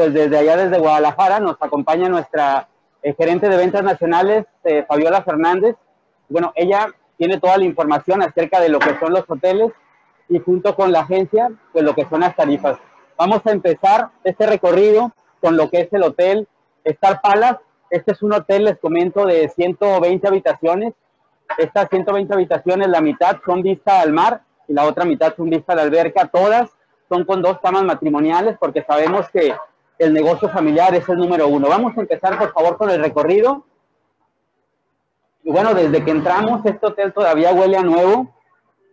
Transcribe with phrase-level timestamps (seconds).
[0.00, 2.68] pues desde allá, desde Guadalajara, nos acompaña nuestra
[3.02, 5.76] eh, gerente de ventas nacionales, eh, Fabiola Fernández.
[6.30, 6.86] Bueno, ella
[7.18, 9.72] tiene toda la información acerca de lo que son los hoteles
[10.30, 12.78] y junto con la agencia, pues lo que son las tarifas.
[13.18, 16.48] Vamos a empezar este recorrido con lo que es el hotel
[16.84, 17.60] Star Palace.
[17.90, 20.94] Este es un hotel, les comento, de 120 habitaciones.
[21.58, 25.74] Estas 120 habitaciones, la mitad son vista al mar y la otra mitad son vista
[25.74, 26.24] a la alberca.
[26.24, 26.70] Todas
[27.10, 29.54] son con dos camas matrimoniales porque sabemos que
[30.00, 31.68] el negocio familiar es el número uno.
[31.68, 33.66] Vamos a empezar, por favor, con el recorrido.
[35.42, 38.34] Y bueno, desde que entramos, este hotel todavía huele a nuevo.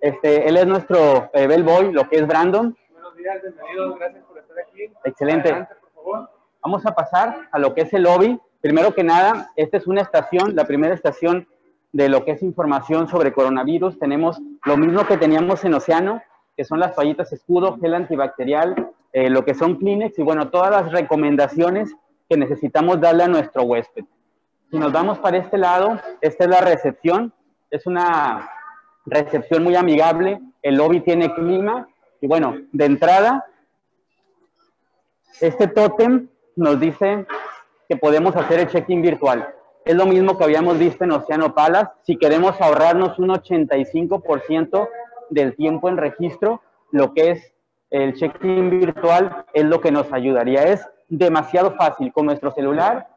[0.02, 2.76] Este, él es nuestro eh, bellboy, lo que es Brandon.
[2.92, 4.92] Buenos días, bienvenidos, gracias por estar aquí.
[5.06, 5.50] Excelente.
[5.50, 6.30] Adelante, por favor.
[6.62, 8.38] Vamos a pasar a lo que es el lobby.
[8.60, 11.48] Primero que nada, esta es una estación, la primera estación
[11.94, 13.98] de lo que es información sobre coronavirus.
[13.98, 16.22] Tenemos lo mismo que teníamos en Océano,
[16.58, 20.70] que son las toallitas escudo, gel antibacterial, eh, lo que son Kleenex y bueno, todas
[20.70, 21.92] las recomendaciones
[22.30, 24.06] que necesitamos darle a nuestro huésped.
[24.70, 27.34] Si nos vamos para este lado, esta es la recepción.
[27.72, 28.48] Es una
[29.08, 30.40] recepción muy amigable.
[30.62, 31.88] El lobby tiene clima.
[32.22, 33.44] Y bueno, de entrada,
[35.42, 37.26] este tótem nos dice
[37.90, 39.52] que podemos hacer el check-in virtual.
[39.84, 41.90] Es lo mismo que habíamos visto en Oceano Palace.
[42.04, 44.88] Si queremos ahorrarnos un 85%
[45.32, 47.57] del tiempo en registro, lo que es
[47.90, 50.64] el check-in virtual es lo que nos ayudaría.
[50.64, 52.12] Es demasiado fácil.
[52.12, 53.08] Con nuestro celular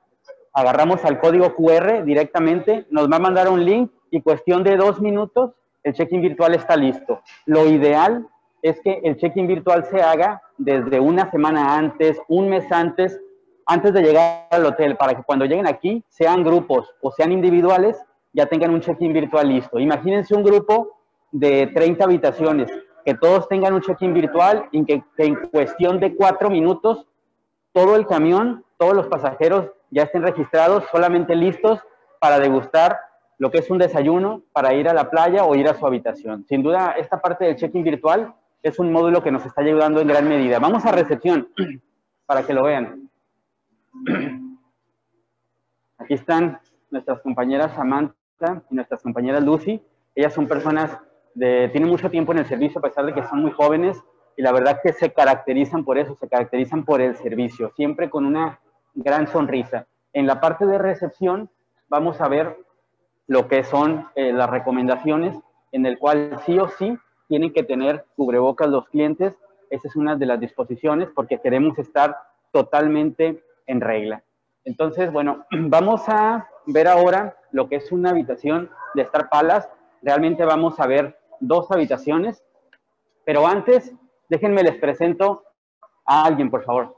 [0.52, 5.00] agarramos al código QR directamente, nos va a mandar un link y cuestión de dos
[5.00, 7.22] minutos el check-in virtual está listo.
[7.46, 8.26] Lo ideal
[8.62, 13.18] es que el check-in virtual se haga desde una semana antes, un mes antes,
[13.64, 17.96] antes de llegar al hotel, para que cuando lleguen aquí, sean grupos o sean individuales,
[18.32, 19.78] ya tengan un check-in virtual listo.
[19.78, 20.98] Imagínense un grupo
[21.32, 22.70] de 30 habitaciones,
[23.04, 27.06] que todos tengan un check-in virtual y que, en cuestión de cuatro minutos,
[27.72, 31.80] todo el camión, todos los pasajeros ya estén registrados, solamente listos
[32.20, 32.98] para degustar
[33.38, 36.44] lo que es un desayuno, para ir a la playa o ir a su habitación.
[36.46, 40.08] Sin duda, esta parte del check-in virtual es un módulo que nos está ayudando en
[40.08, 40.58] gran medida.
[40.58, 41.48] Vamos a recepción
[42.26, 43.08] para que lo vean.
[45.98, 46.60] Aquí están
[46.90, 49.82] nuestras compañeras Samantha y nuestras compañeras Lucy.
[50.14, 50.98] Ellas son personas
[51.34, 54.02] de, tienen mucho tiempo en el servicio a pesar de que son muy jóvenes
[54.36, 58.24] y la verdad que se caracterizan por eso, se caracterizan por el servicio, siempre con
[58.24, 58.60] una
[58.94, 59.86] gran sonrisa.
[60.12, 61.50] En la parte de recepción
[61.88, 62.56] vamos a ver
[63.26, 65.36] lo que son eh, las recomendaciones
[65.72, 66.98] en el cual sí o sí
[67.28, 69.38] tienen que tener cubrebocas los clientes.
[69.70, 72.16] Esa es una de las disposiciones porque queremos estar
[72.50, 74.24] totalmente en regla.
[74.64, 79.68] Entonces, bueno, vamos a ver ahora lo que es una habitación de Star Palace.
[80.02, 82.44] Realmente vamos a ver dos habitaciones,
[83.24, 83.92] pero antes,
[84.28, 85.42] déjenme les presento
[86.04, 86.96] a alguien, por favor.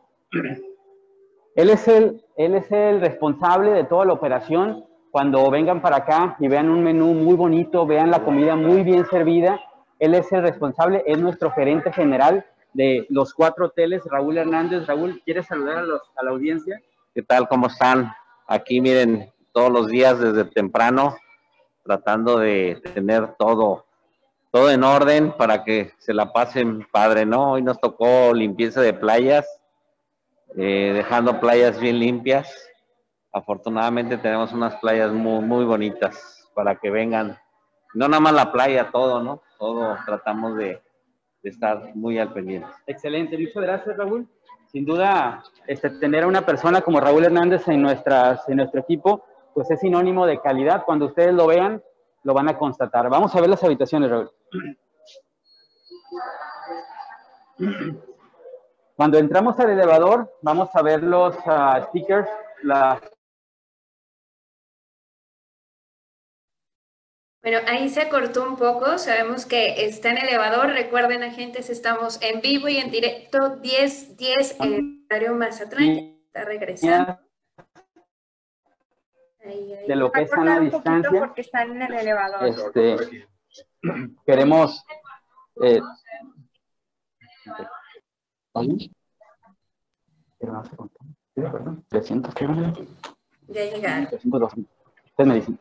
[1.55, 4.85] Él es el, él es el responsable de toda la operación.
[5.11, 9.05] Cuando vengan para acá y vean un menú muy bonito, vean la comida muy bien
[9.07, 9.61] servida,
[9.99, 14.87] él es el responsable, es nuestro gerente general de los cuatro hoteles, Raúl Hernández.
[14.87, 16.81] Raúl, ¿quieres saludar a, los, a la audiencia?
[17.15, 17.47] ¿Qué tal?
[17.47, 18.11] ¿Cómo están?
[18.47, 21.15] Aquí miren, todos los días desde temprano,
[21.85, 23.85] tratando de tener todo,
[24.53, 27.53] todo en orden para que se la pasen padre, ¿no?
[27.53, 29.47] Hoy nos tocó limpieza de playas,
[30.59, 32.55] eh, dejando playas bien limpias.
[33.33, 37.39] Afortunadamente tenemos unas playas muy, bonitas para que vengan.
[37.95, 39.43] No nada más la playa, todo, ¿no?
[39.59, 40.83] Todo tratamos de,
[41.43, 42.69] estar muy al pendiente.
[42.87, 44.29] Excelente, muchas gracias Raúl.
[44.71, 49.25] Sin duda, este, tener a una persona como Raúl Hernández en, en nuestro equipo,
[49.55, 50.85] pues es sinónimo de calidad.
[50.85, 51.83] Cuando ustedes lo vean,
[52.25, 53.09] lo van a constatar.
[53.09, 54.31] Vamos a ver las habitaciones, Raúl.
[58.97, 62.29] Cuando entramos al elevador, vamos a ver los ah, stickers,
[62.63, 63.01] las
[67.43, 68.99] Bueno, ahí se cortó un poco.
[68.99, 70.69] Sabemos que está en elevador.
[70.69, 76.21] Recuerden, agentes, estamos en vivo y en directo 10, 10 el horario Mazatlán.
[76.27, 77.19] Está regresando.
[79.45, 79.87] Ahí, ahí.
[79.89, 81.21] de lo que es a la cortar un poquito distancia.
[81.21, 82.45] porque están en el elevador.
[82.45, 83.27] Este,
[84.27, 84.85] queremos...
[85.63, 85.81] eh,
[91.35, 92.47] perdón, 300, ¿qué?
[93.49, 94.07] Ya llegaron.
[94.09, 94.53] 302.
[95.07, 95.59] Ustedes me dicen.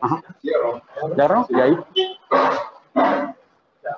[0.00, 0.22] Ajá.
[1.50, 1.76] ¿Y ahí?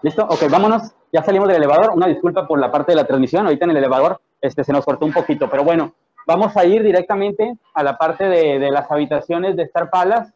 [0.03, 0.25] ¿Listo?
[0.25, 0.93] Ok, vámonos.
[1.13, 1.93] Ya salimos del elevador.
[1.95, 3.45] Una disculpa por la parte de la transmisión.
[3.47, 5.49] Ahorita en el elevador este, se nos cortó un poquito.
[5.51, 5.93] Pero bueno,
[6.26, 10.32] vamos a ir directamente a la parte de, las habitaciones de Star Palace.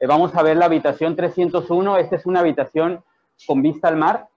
[0.00, 1.96] Eh, vamos a ver la habitación 301.
[1.98, 3.02] Esta es una habitación
[3.46, 4.28] con vista al mar.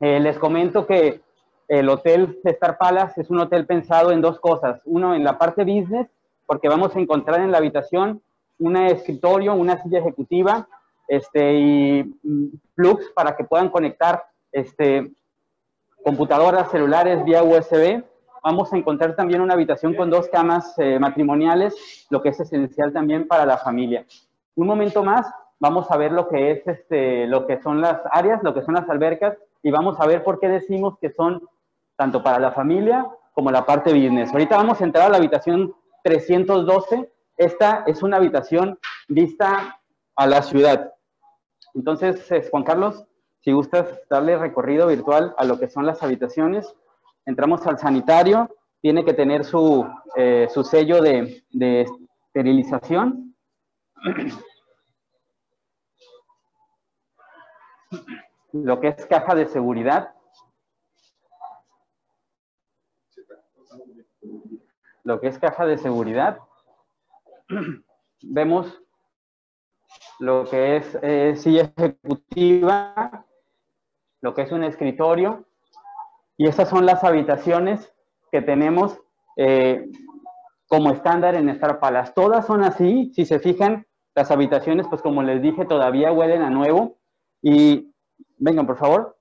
[0.00, 1.20] Eh, les comento que
[1.68, 4.80] el hotel Star Palace es un hotel pensado en dos cosas.
[4.86, 6.08] Uno, en la parte business,
[6.46, 8.22] porque vamos a encontrar en la habitación
[8.58, 10.66] un escritorio, una silla ejecutiva
[11.08, 15.12] este, y mm, plugs para que puedan conectar este,
[16.02, 18.02] computadoras, celulares vía USB.
[18.46, 22.92] Vamos a encontrar también una habitación con dos camas eh, matrimoniales, lo que es esencial
[22.92, 24.06] también para la familia.
[24.54, 25.26] Un momento más,
[25.58, 28.74] vamos a ver lo que es este, lo que son las áreas, lo que son
[28.74, 31.42] las albercas y vamos a ver por qué decimos que son
[31.96, 34.30] tanto para la familia como la parte business.
[34.30, 37.10] Ahorita vamos a entrar a la habitación 312.
[37.36, 38.78] Esta es una habitación
[39.08, 39.80] vista
[40.14, 40.94] a la ciudad.
[41.74, 43.06] Entonces, Juan Carlos,
[43.40, 46.76] si gustas darle recorrido virtual a lo que son las habitaciones,
[47.26, 48.48] entramos al sanitario,
[48.80, 49.86] tiene que tener su,
[50.16, 53.36] eh, su sello de, de esterilización.
[58.52, 60.14] Lo que es caja de seguridad.
[65.02, 66.38] Lo que es caja de seguridad.
[68.22, 68.80] Vemos
[70.18, 73.26] lo que es eh, silla ejecutiva,
[74.20, 75.44] lo que es un escritorio,
[76.36, 77.92] y estas son las habitaciones
[78.30, 78.98] que tenemos
[79.36, 79.88] eh,
[80.68, 82.12] como estándar en Star Palace.
[82.14, 86.50] Todas son así, si se fijan, las habitaciones, pues como les dije, todavía huelen a
[86.50, 86.98] nuevo.
[87.42, 87.92] Y
[88.38, 89.16] vengan, por favor.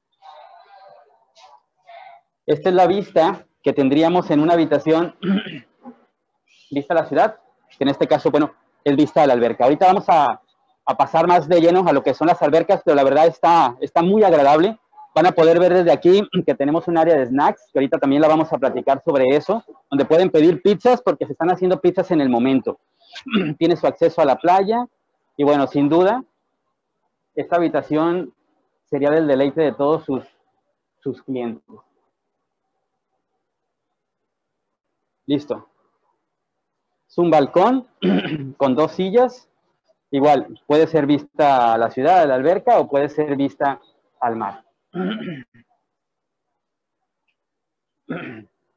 [2.47, 5.17] Esta es la vista que tendríamos en una habitación
[6.70, 7.38] vista a la ciudad,
[7.81, 8.52] en este caso, bueno,
[8.85, 9.64] es vista a la alberca.
[9.64, 10.41] Ahorita vamos a,
[10.85, 13.76] a, pasar más de lleno a lo que son las albercas, pero la verdad está,
[13.81, 14.79] está muy agradable.
[15.14, 18.22] Van a poder ver desde aquí que tenemos un área de snacks, que ahorita también
[18.22, 22.10] la vamos a platicar sobre eso, donde pueden pedir pizzas porque se están haciendo pizzas
[22.10, 22.78] en el momento.
[23.58, 24.86] Tiene su acceso a la playa
[25.36, 26.22] y bueno, sin duda,
[27.34, 28.32] esta habitación
[28.84, 30.24] sería del deleite de todos sus,
[31.00, 31.64] sus clientes.
[35.26, 35.68] Listo.
[37.08, 37.86] Es un balcón
[38.56, 39.48] con dos sillas.
[40.12, 43.80] Igual, puede ser vista a la ciudad, a la alberca, o puede ser vista
[44.20, 44.64] al mar.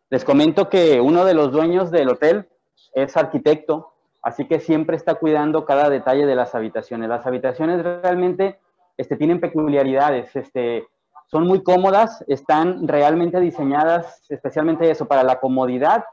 [0.10, 2.48] Les comento que uno de los dueños del hotel
[2.94, 7.10] es arquitecto, así que siempre está cuidando cada detalle de las habitaciones.
[7.10, 8.60] Las habitaciones realmente
[8.98, 10.88] este, tienen peculiaridades, este,
[11.26, 16.06] son muy cómodas, están realmente diseñadas especialmente eso, para la comodidad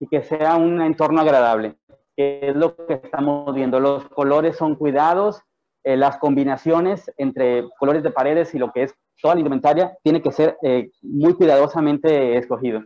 [0.00, 1.76] y que sea un entorno agradable,
[2.16, 3.78] que es lo que estamos viendo.
[3.78, 5.42] Los colores son cuidados,
[5.84, 10.22] eh, las combinaciones entre colores de paredes y lo que es toda la indumentaria tiene
[10.22, 12.82] que ser eh, muy cuidadosamente escogido.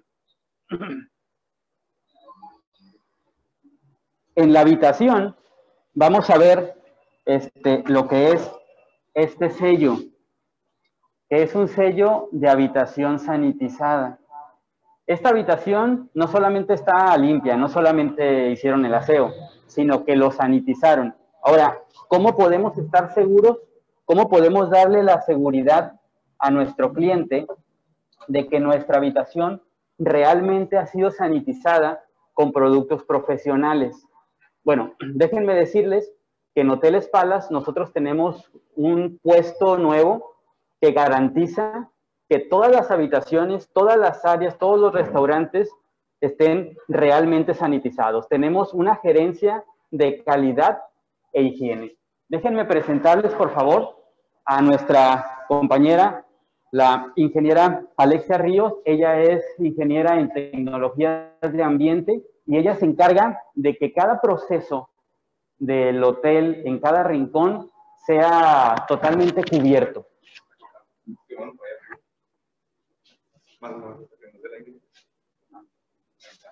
[4.35, 5.35] En la habitación
[5.95, 6.75] vamos a ver
[7.25, 8.51] este, lo que es
[9.15, 9.97] este sello,
[11.29, 14.21] que es un sello de habitación sanitizada.
[15.09, 19.33] Esta habitación no solamente está limpia, no solamente hicieron el aseo,
[19.67, 21.17] sino que lo sanitizaron.
[21.43, 21.79] Ahora,
[22.09, 23.59] ¿cómo podemos estar seguros?
[24.05, 25.98] ¿Cómo podemos darle la seguridad
[26.39, 27.47] a nuestro cliente
[28.29, 29.63] de que nuestra habitación
[29.99, 32.05] realmente ha sido sanitizada
[32.35, 34.07] con productos profesionales?
[34.65, 36.13] Bueno, déjenme decirles
[36.55, 40.37] que en Hoteles Palas nosotros tenemos un puesto nuevo
[40.81, 41.91] que garantiza
[42.29, 45.71] que todas las habitaciones, todas las áreas, todos los restaurantes
[46.21, 48.29] estén realmente sanitizados.
[48.29, 50.83] Tenemos una gerencia de calidad
[51.33, 51.97] e higiene.
[52.29, 53.97] Déjenme presentarles, por favor,
[54.45, 56.27] a nuestra compañera,
[56.71, 58.75] la ingeniera Alexia Ríos.
[58.85, 64.91] Ella es ingeniera en tecnologías de ambiente y ella se encarga de que cada proceso
[65.59, 67.71] del hotel, en cada rincón,
[68.07, 70.07] sea totalmente cubierto.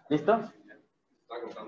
[0.09, 0.41] ¿Listo?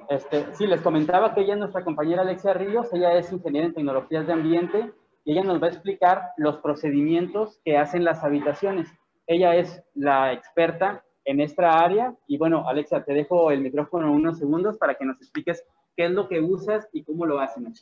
[0.08, 3.74] Este, sí, les comentaba que ella es nuestra compañera Alexia Ríos, ella es ingeniera en
[3.74, 4.92] tecnologías de ambiente
[5.24, 8.88] y ella nos va a explicar los procedimientos que hacen las habitaciones.
[9.26, 14.38] Ella es la experta en esta área y bueno, Alexia, te dejo el micrófono unos
[14.38, 15.62] segundos para que nos expliques
[15.96, 17.72] qué es lo que usas y cómo lo hacen.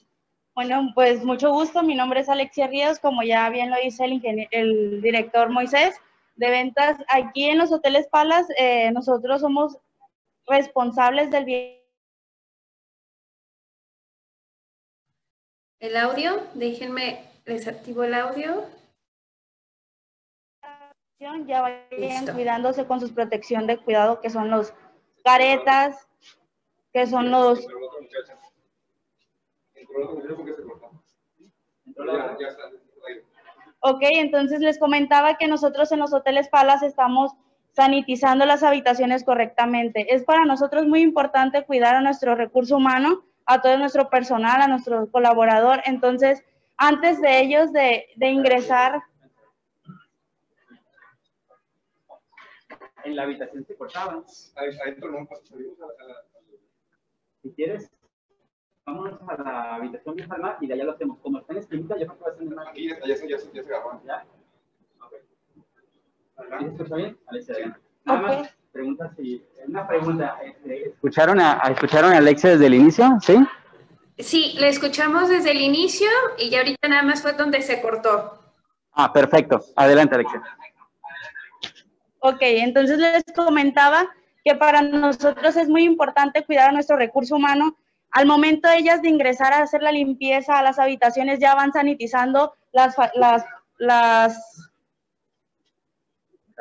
[0.54, 4.48] Bueno, pues mucho gusto, mi nombre es Alexia Ríos, como ya bien lo dice el,
[4.50, 5.94] el director Moisés
[6.36, 6.96] de ventas.
[7.08, 9.78] Aquí en los hoteles Palas, eh, nosotros somos
[10.46, 11.85] responsables del bien.
[15.86, 18.64] El audio, déjenme, les activo el audio.
[21.20, 24.74] Ya vayan cuidándose con su protección de cuidado, que son los
[25.22, 26.08] caretas,
[26.92, 27.64] que son los...
[33.78, 37.30] Ok, entonces les comentaba que nosotros en los hoteles Palas estamos
[37.76, 40.12] sanitizando las habitaciones correctamente.
[40.12, 44.68] Es para nosotros muy importante cuidar a nuestro recurso humano, a todo nuestro personal, a
[44.68, 45.80] nuestro colaborador.
[45.84, 46.44] Entonces,
[46.76, 49.00] antes de ellos de, de ingresar
[53.04, 54.16] en la habitación se cortaban.
[54.16, 55.26] No, a a
[57.42, 57.90] Si quieres,
[58.84, 61.18] vámonos a la habitación vieja al mar y de allá lo hacemos.
[61.20, 62.66] Como está en esquinita, yo creo que va a ser más.
[62.68, 64.02] Aquí ya, ya, se- ya, se- ya se agarró.
[64.04, 64.26] ¿Ya?
[65.00, 65.12] Ok.
[65.54, 65.62] ¿Sí
[66.36, 66.64] Adelante.
[66.66, 67.18] se escucha bien?
[67.26, 67.80] Alexia, adelante.
[68.06, 69.44] Nada más, pregunta si...
[69.66, 70.38] Una pregunta.
[70.44, 73.18] este, ¿Escucharon a, ¿Escucharon a Alexia desde el inicio?
[73.20, 73.36] ¿Sí?
[74.18, 76.08] Sí, le escuchamos desde el inicio
[76.38, 78.40] y ya ahorita nada más fue donde se cortó.
[78.92, 79.60] Ah, perfecto.
[79.74, 80.42] Adelante, Alexia.
[82.20, 84.08] Ok, entonces les comentaba
[84.44, 87.76] que para nosotros es muy importante cuidar a nuestro recurso humano.
[88.12, 91.72] Al momento de ellas de ingresar a hacer la limpieza a las habitaciones, ya van
[91.72, 93.44] sanitizando las, las,
[93.78, 94.65] las,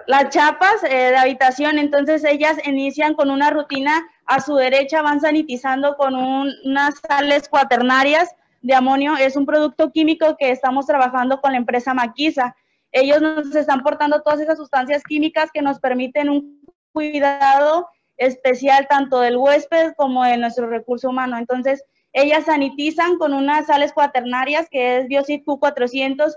[0.08, 1.78] las chapas eh, de habitación.
[1.80, 7.48] Entonces ellas inician con una rutina a su derecha, van sanitizando con un- unas sales
[7.50, 9.16] cuaternarias de amonio.
[9.18, 12.56] Es un producto químico que estamos trabajando con la empresa Maquisa
[12.98, 16.62] ellos nos están portando todas esas sustancias químicas que nos permiten un
[16.94, 21.38] cuidado especial tanto del huésped como de nuestro recurso humano.
[21.38, 21.84] Entonces,
[22.14, 26.34] ellas sanitizan con unas sales cuaternarias que es Biocid Q400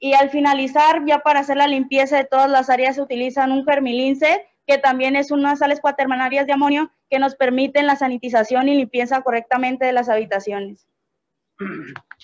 [0.00, 3.66] y al finalizar, ya para hacer la limpieza de todas las áreas, se utilizan un
[3.66, 8.76] germilince, que también es unas sales cuaternarias de amonio que nos permiten la sanitización y
[8.76, 10.86] limpieza correctamente de las habitaciones.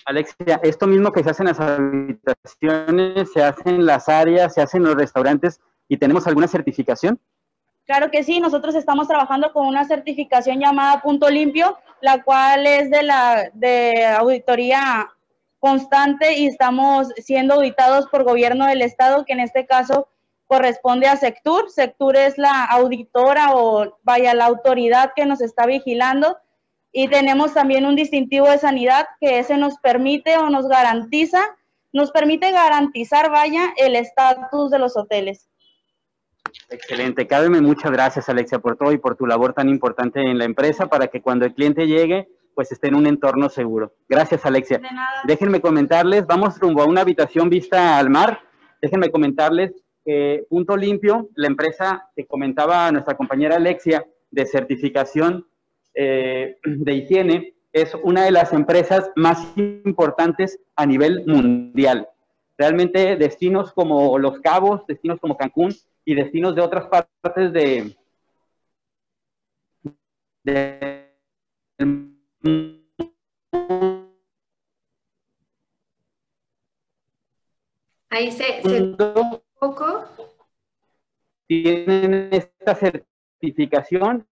[0.05, 4.61] Alexia, esto mismo que se hace en las habitaciones, se hace en las áreas, se
[4.61, 7.19] hace en los restaurantes y tenemos alguna certificación.
[7.85, 12.89] Claro que sí, nosotros estamos trabajando con una certificación llamada Punto Limpio, la cual es
[12.89, 15.09] de la de auditoría
[15.59, 20.09] constante y estamos siendo auditados por gobierno del estado, que en este caso
[20.45, 21.69] corresponde a Sectur.
[21.69, 26.37] Sectur es la auditora o vaya la autoridad que nos está vigilando
[26.91, 31.41] y tenemos también un distintivo de sanidad que ese nos permite o nos garantiza,
[31.91, 35.49] nos permite garantizar, vaya, el estatus de los hoteles.
[36.69, 37.27] Excelente.
[37.27, 40.87] Cábeme muchas gracias, Alexia, por todo y por tu labor tan importante en la empresa
[40.87, 43.93] para que cuando el cliente llegue, pues esté en un entorno seguro.
[44.09, 44.79] Gracias, Alexia.
[44.79, 45.21] De nada.
[45.27, 48.39] Déjenme comentarles, vamos rumbo a una habitación vista al mar.
[48.81, 49.73] Déjenme comentarles
[50.03, 55.45] que Punto Limpio, la empresa que comentaba nuestra compañera Alexia de certificación
[55.93, 62.07] eh, de higiene, es una de las empresas más importantes a nivel mundial.
[62.57, 67.95] Realmente destinos como Los Cabos, destinos como Cancún y destinos de otras partes de,
[70.43, 71.07] de
[78.09, 80.05] Ahí se, se un poco.
[81.47, 84.27] tienen esta certificación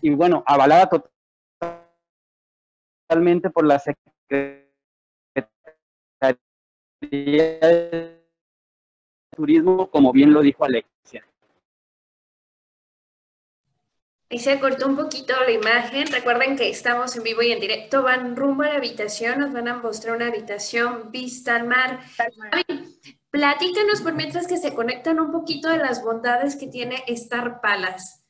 [0.00, 0.88] y bueno, avalada
[3.08, 4.66] totalmente por la Secretaría
[7.60, 8.24] de
[9.36, 11.24] Turismo, como bien lo dijo Alexia.
[14.30, 16.06] Ahí se cortó un poquito la imagen.
[16.06, 18.04] Recuerden que estamos en vivo y en directo.
[18.04, 19.40] Van rumbo a la habitación.
[19.40, 21.98] Nos van a mostrar una habitación vista al mar.
[23.30, 28.20] Platícanos por mientras que se conectan un poquito de las bondades que tiene Star Palace.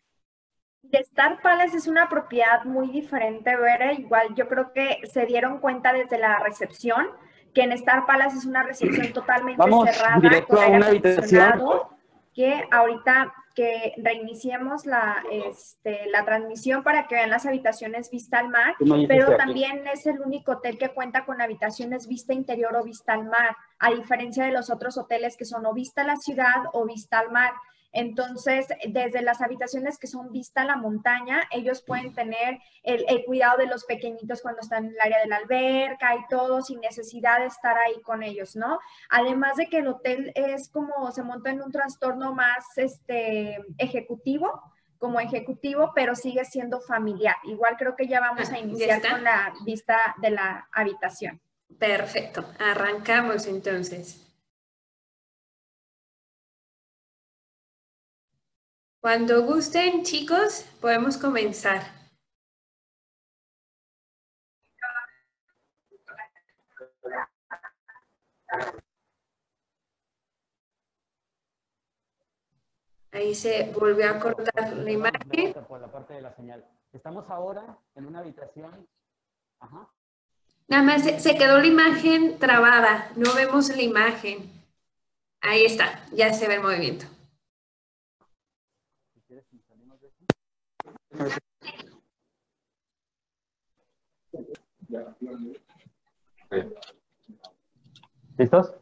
[0.82, 3.92] De Star Palace es una propiedad muy diferente, Vera.
[3.92, 7.08] Igual yo creo que se dieron cuenta desde la recepción
[7.54, 11.60] que en Star Palace es una recepción totalmente Vamos cerrada directo a una habitación.
[12.32, 18.48] que ahorita que reiniciemos la, este, la transmisión para que vean las habitaciones vista al
[18.48, 18.74] mar,
[19.08, 23.24] pero también es el único hotel que cuenta con habitaciones vista interior o vista al
[23.24, 26.86] mar, a diferencia de los otros hoteles que son o vista a la ciudad o
[26.86, 27.52] vista al mar.
[27.92, 33.24] Entonces, desde las habitaciones que son vista a la montaña, ellos pueden tener el, el
[33.24, 36.78] cuidado de los pequeñitos cuando están en el área de la alberca y todo, sin
[36.80, 38.78] necesidad de estar ahí con ellos, ¿no?
[39.08, 44.62] Además de que el hotel es como, se monta en un trastorno más este, ejecutivo,
[44.98, 47.36] como ejecutivo, pero sigue siendo familiar.
[47.44, 51.40] Igual creo que ya vamos Ah, a ¿ya iniciar con la vista de la habitación.
[51.78, 52.44] Perfecto.
[52.58, 54.26] Arrancamos entonces.
[59.00, 61.80] Cuando gusten, chicos, podemos comenzar.
[73.12, 75.54] Ahí se volvió a cortar la imagen.
[75.66, 76.64] Por la parte de la señal.
[76.92, 78.86] Estamos ahora en una habitación.
[79.60, 79.88] Ajá.
[80.70, 84.48] Nada más se, quedó la imagen trabada, no vemos la imagen.
[85.40, 87.06] Ahí está, ya se ve el movimiento.
[98.38, 98.79] ¿Listos?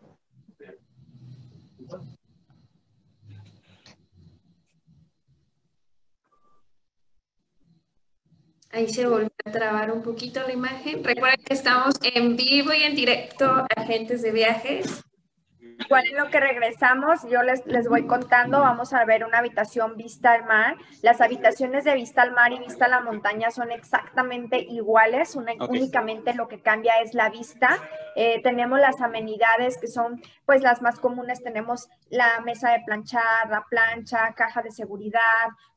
[8.78, 11.02] Ahí se volvió a trabar un poquito la imagen.
[11.02, 15.02] Recuerden que estamos en vivo y en directo, agentes de viajes.
[15.78, 19.96] Igual en lo que regresamos, yo les, les voy contando, vamos a ver una habitación
[19.96, 20.76] vista al mar.
[21.02, 25.52] Las habitaciones de vista al mar y vista a la montaña son exactamente iguales, una-
[25.68, 27.78] únicamente lo que cambia es la vista.
[28.16, 33.48] Eh, tenemos las amenidades que son pues las más comunes, tenemos la mesa de planchar,
[33.50, 35.20] la plancha, caja de seguridad,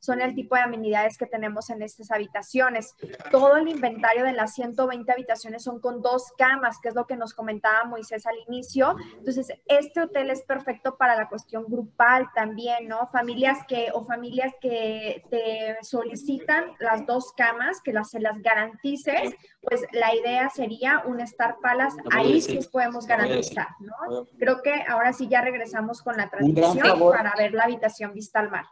[0.00, 2.96] son el tipo de amenidades que tenemos en estas habitaciones.
[3.30, 7.16] Todo el inventario de las 120 habitaciones son con dos camas, que es lo que
[7.16, 8.96] nos comentaba Moisés al inicio.
[9.18, 13.08] Entonces, este hotel es perfecto para la cuestión grupal también, ¿no?
[13.08, 19.34] Familias que o familias que te solicitan las dos camas, que las, se las garantices,
[19.60, 24.26] pues la idea sería un Star Palace, ahí sí podemos garantizar, ¿no?
[24.38, 28.50] Creo que ahora sí ya regresamos con la transmisión para ver la habitación vista al
[28.50, 28.64] mar.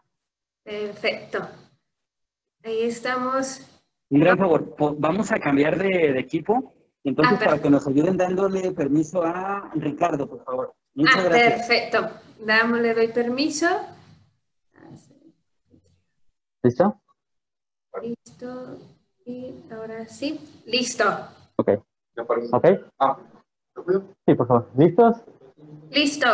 [0.62, 1.48] Perfecto.
[2.62, 3.66] Ahí estamos.
[4.10, 6.74] Un gran favor, vamos a cambiar de, de equipo.
[7.02, 10.74] Entonces, Ah, para que nos ayuden dándole permiso a Ricardo, por favor.
[10.94, 11.66] Muchas Ah, gracias.
[11.68, 12.10] perfecto.
[12.44, 13.66] Damos, le doy permiso.
[16.62, 17.00] ¿Listo?
[18.02, 18.78] Listo.
[19.24, 20.40] Y ahora sí.
[20.66, 21.04] Listo.
[21.56, 21.70] Ok.
[22.52, 22.66] ¿Ok?
[22.98, 23.16] Ah.
[24.26, 24.68] Sí, por favor.
[24.76, 25.16] ¿Listos?
[25.90, 26.26] Listo.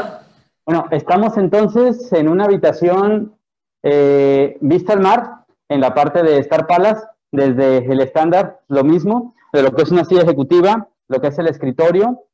[0.64, 3.36] Bueno, estamos entonces en una habitación
[3.84, 9.34] eh, vista al mar, en la parte de Star Palace, desde el estándar, lo mismo,
[9.52, 12.24] de lo que es una silla ejecutiva, lo que es el escritorio.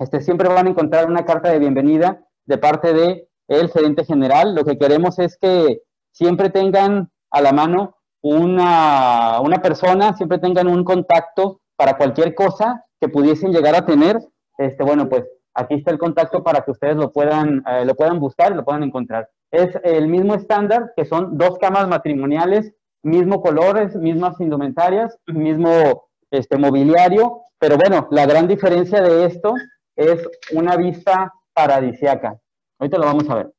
[0.00, 4.54] Este, siempre van a encontrar una carta de bienvenida de parte de el gerente general.
[4.54, 10.68] Lo que queremos es que siempre tengan a la mano una, una persona, siempre tengan
[10.68, 14.18] un contacto para cualquier cosa que pudiesen llegar a tener.
[14.56, 18.20] Este, bueno, pues aquí está el contacto para que ustedes lo puedan, eh, lo puedan
[18.20, 19.28] buscar y lo puedan encontrar.
[19.50, 26.56] Es el mismo estándar, que son dos camas matrimoniales, mismo colores, mismas indumentarias, mismo este,
[26.56, 29.52] mobiliario, pero bueno, la gran diferencia de esto
[29.96, 32.40] es una vista paradisiaca.
[32.78, 33.52] Ahorita lo vamos a ver.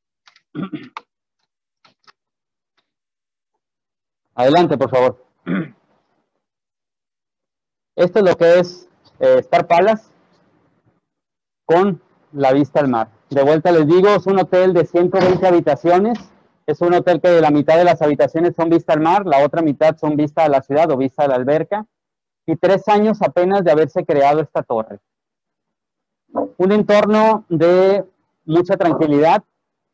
[4.35, 5.25] Adelante, por favor.
[7.95, 8.89] Esto es lo que es
[9.19, 10.09] eh, Star Palace
[11.65, 13.09] con la vista al mar.
[13.29, 16.17] De vuelta les digo, es un hotel de 120 habitaciones.
[16.65, 19.61] Es un hotel que la mitad de las habitaciones son vista al mar, la otra
[19.61, 21.85] mitad son vista a la ciudad o vista a la alberca.
[22.45, 24.99] Y tres años apenas de haberse creado esta torre.
[26.33, 28.05] Un entorno de
[28.45, 29.43] mucha tranquilidad.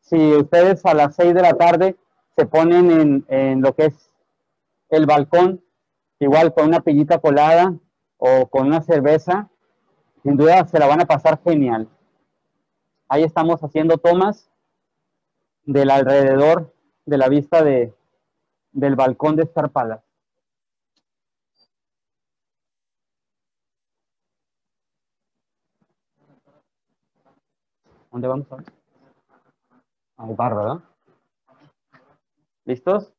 [0.00, 1.96] Si ustedes a las 6 de la tarde
[2.36, 4.10] se ponen en, en lo que es
[4.90, 5.62] el balcón,
[6.18, 7.74] igual con una pillita colada
[8.16, 9.48] o con una cerveza,
[10.22, 11.88] sin duda se la van a pasar genial.
[13.08, 14.50] Ahí estamos haciendo tomas
[15.64, 16.74] del alrededor
[17.06, 17.94] de la vista de,
[18.72, 20.07] del balcón de Star Palace.
[28.10, 28.64] ¿Dónde vamos ahora?
[30.16, 30.78] Al bar, ¿verdad?
[32.64, 33.12] ¿Listos?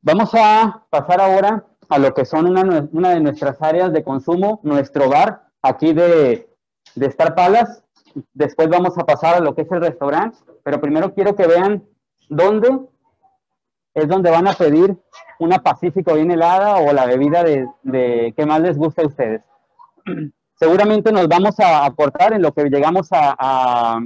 [0.00, 5.08] Vamos a pasar ahora a lo que son una, de nuestras áreas de consumo, nuestro
[5.08, 6.48] bar, aquí de,
[6.94, 7.82] de Star Palace.
[8.32, 11.86] Después vamos a pasar a lo que es el restaurante, pero primero quiero que vean
[12.28, 12.86] dónde
[13.94, 14.96] es donde van a pedir
[15.40, 19.42] una Pacífico bien helada o la bebida de, de que más les guste a ustedes.
[20.58, 24.00] Seguramente nos vamos a aportar en lo que llegamos a,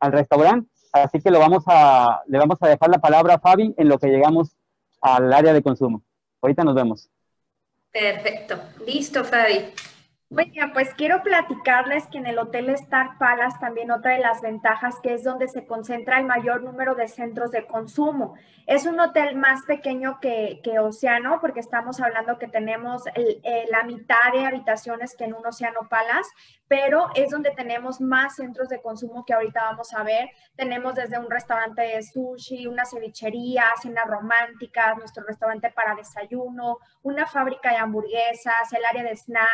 [0.00, 3.74] al restaurante, así que lo vamos a, le vamos a dejar la palabra a Fabi
[3.76, 4.54] en lo que llegamos
[5.00, 6.02] al área de consumo.
[6.42, 7.08] Ahorita nos vemos.
[7.90, 8.60] Perfecto.
[8.86, 9.72] Listo, Fabi.
[10.30, 14.96] Bueno, pues quiero platicarles que en el Hotel Star Palace también otra de las ventajas
[15.02, 18.34] que es donde se concentra el mayor número de centros de consumo.
[18.66, 23.84] Es un hotel más pequeño que, que Océano porque estamos hablando que tenemos eh, la
[23.84, 26.28] mitad de habitaciones que en un Océano Palace,
[26.68, 30.28] pero es donde tenemos más centros de consumo que ahorita vamos a ver.
[30.54, 37.26] Tenemos desde un restaurante de sushi, una cevichería, cenas románticas, nuestro restaurante para desayuno, una
[37.26, 39.48] fábrica de hamburguesas, el área de snack,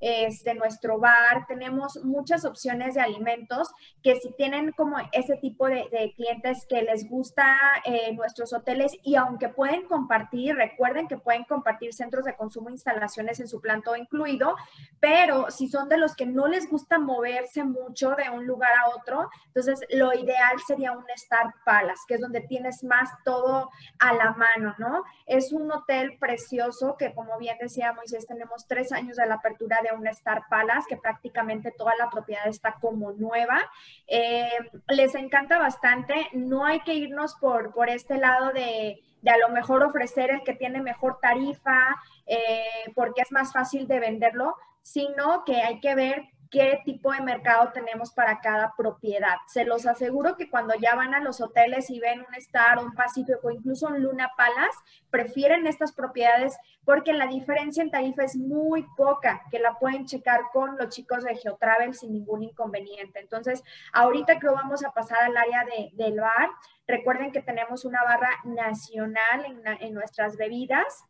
[0.00, 1.46] es de nuestro bar.
[1.46, 3.68] Tenemos muchas opciones de alimentos
[4.02, 5.84] que si tienen como ese tipo de,
[6.16, 11.92] clientes que les gusta eh, nuestros hoteles y aunque pueden compartir, recuerden que pueden compartir
[11.92, 14.54] centros de consumo instalaciones en su plan todo incluido,
[15.00, 18.88] pero si son de los que no les gusta moverse mucho de un lugar a
[18.96, 24.12] otro, entonces lo ideal sería un Star Palace, que es donde tienes más todo a
[24.12, 25.02] la mano, ¿no?
[25.26, 29.78] Es un hotel precioso que como bien decía Moisés, tenemos tres años de la apertura
[29.82, 33.58] de un Star Palace, que prácticamente toda la propiedad está como nueva.
[34.06, 39.38] Eh, les encanta bastante, no hay que irnos por, por este lado de, de a
[39.38, 44.54] lo mejor ofrecer el que tiene mejor tarifa, eh, porque es más fácil de venderlo,
[44.82, 49.38] sino que hay que ver qué tipo de mercado tenemos para cada propiedad.
[49.48, 52.94] Se los aseguro que cuando ya van a los hoteles y ven un Star, un
[52.94, 54.78] Pacífico, incluso un Luna Palace,
[55.10, 60.42] prefieren estas propiedades porque la diferencia en tarifa es muy poca, que la pueden checar
[60.52, 63.18] con los chicos de Geotravel sin ningún inconveniente.
[63.18, 66.50] Entonces, ahorita creo vamos a pasar al área de, del bar.
[66.86, 71.02] Recuerden que tenemos una barra nacional en, en nuestras bebidas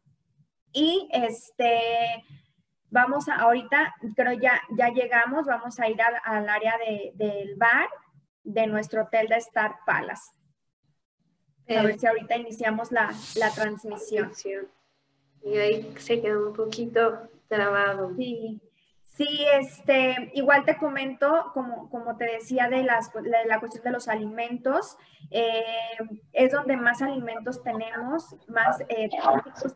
[0.73, 2.25] y este
[2.95, 6.79] Vamos a, ahorita, creo ya, ya llegamos, vamos a ir al, área
[7.15, 7.89] del bar
[8.45, 10.31] de nuestro hotel de Star Palace.
[11.69, 14.31] A ver si ahorita iniciamos la, la transmisión.
[15.43, 18.15] Y ahí se quedó un poquito trabado.
[18.15, 18.63] Sí.
[19.17, 23.93] Sí, este, igual te comento, como, como te decía, de, las, de la cuestión de
[23.93, 24.97] los alimentos,
[25.31, 25.63] eh,
[26.33, 29.09] es donde más alimentos tenemos, más eh,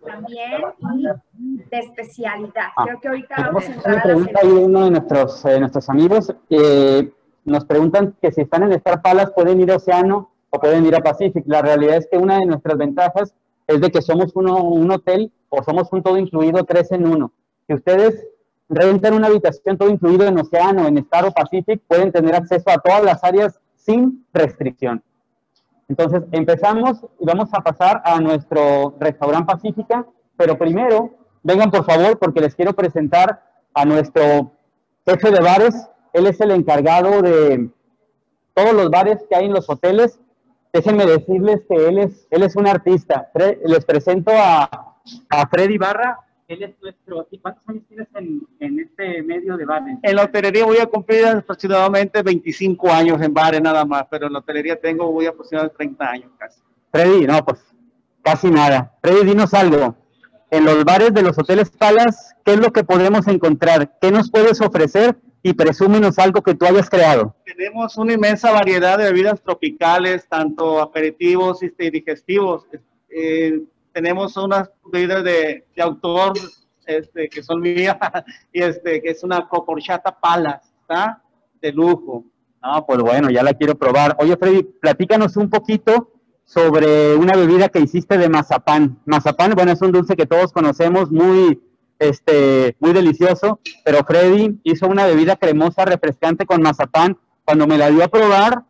[0.04, 2.66] también y de especialidad.
[2.76, 6.34] Ah, Creo que ahorita vamos a entrar a ahí uno de nuestros, eh, nuestros amigos,
[6.50, 7.12] eh,
[7.44, 10.96] nos preguntan que si están en Star Palace pueden ir a Océano o pueden ir
[10.96, 11.44] a Pacific.
[11.46, 13.32] La realidad es que una de nuestras ventajas
[13.68, 17.30] es de que somos uno, un hotel o somos un todo incluido tres en uno.
[17.68, 18.26] Si ustedes
[18.68, 22.78] rentan una habitación todo incluido en Océano, en Star o Pacific, pueden tener acceso a
[22.78, 25.02] todas las áreas sin restricción.
[25.88, 32.18] Entonces, empezamos y vamos a pasar a nuestro restaurante Pacífica, pero primero, vengan por favor,
[32.18, 34.52] porque les quiero presentar a nuestro
[35.06, 35.88] jefe de bares.
[36.12, 37.70] Él es el encargado de
[38.52, 40.20] todos los bares que hay en los hoteles.
[40.72, 43.30] Déjenme decirles que él es, él es un artista.
[43.64, 44.96] Les presento a,
[45.30, 46.18] a Freddy Barra,
[46.48, 49.98] él es nuestro, ¿cuántos años tienes en, en, este medio de bares?
[50.02, 54.32] En la hotelería voy a cumplir aproximadamente 25 años en bares nada más, pero en
[54.32, 56.60] la hotelería tengo voy a aproximadamente 30 años casi.
[56.90, 57.60] Freddy, no, pues
[58.22, 58.96] casi nada.
[59.02, 59.94] Freddy, dinos algo.
[60.50, 63.98] En los bares de los hoteles Palas, ¿qué es lo que podemos encontrar?
[64.00, 65.16] ¿Qué nos puedes ofrecer?
[65.42, 67.36] Y presúmenos algo que tú hayas creado.
[67.44, 72.66] Tenemos una inmensa variedad de bebidas tropicales, tanto aperitivos y digestivos.
[73.10, 73.60] Eh,
[73.98, 76.34] tenemos unas bebidas de, de autor
[76.86, 77.96] este, que son mías
[78.52, 81.20] y este, que es una cocorchata palas, ¿está?
[81.60, 82.24] De lujo.
[82.62, 84.14] Ah, pues bueno, ya la quiero probar.
[84.20, 86.12] Oye, Freddy, platícanos un poquito
[86.44, 89.00] sobre una bebida que hiciste de mazapán.
[89.04, 91.60] Mazapán, bueno, es un dulce que todos conocemos, muy,
[91.98, 97.18] este, muy delicioso, pero Freddy hizo una bebida cremosa, refrescante con mazapán.
[97.44, 98.62] Cuando me la dio a probar,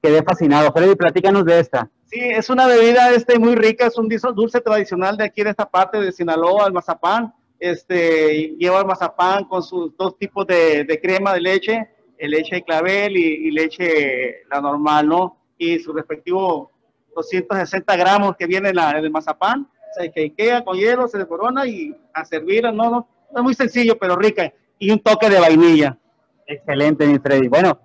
[0.00, 0.70] quedé fascinado.
[0.72, 1.90] Freddy, platícanos de esta.
[2.10, 5.68] Sí, es una bebida este, muy rica, es un dulce tradicional de aquí en esta
[5.68, 7.34] parte de Sinaloa, el mazapán.
[7.60, 12.64] Este, lleva el mazapán con sus dos tipos de, de crema de leche, leche de
[12.64, 15.36] clavel y, leche la normal, ¿no?
[15.58, 16.70] Y su respectivo
[17.14, 22.24] 260 gramos que viene en, el mazapán, se queda con hielo, se corona y a
[22.24, 24.50] servir, no, no, es muy sencillo, pero rica.
[24.78, 25.98] Y un toque de vainilla.
[26.46, 27.48] Excelente, mi Freddy.
[27.48, 27.78] Bueno,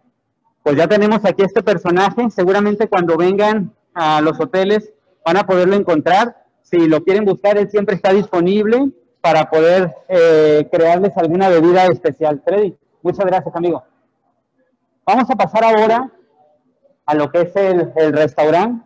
[0.61, 2.29] pues ya tenemos aquí este personaje.
[2.29, 4.93] Seguramente cuando vengan a los hoteles,
[5.25, 6.45] van a poderlo encontrar.
[6.61, 12.41] Si lo quieren buscar, él siempre está disponible para poder eh, crearles alguna bebida especial.
[12.43, 13.83] Freddy, muchas gracias, amigo.
[15.05, 16.11] Vamos a pasar ahora
[17.05, 18.85] a lo que es el, restaurante.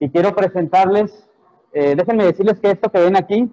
[0.00, 1.28] Y quiero presentarles,
[1.72, 3.50] eh, déjenme decirles que esto que ven aquí,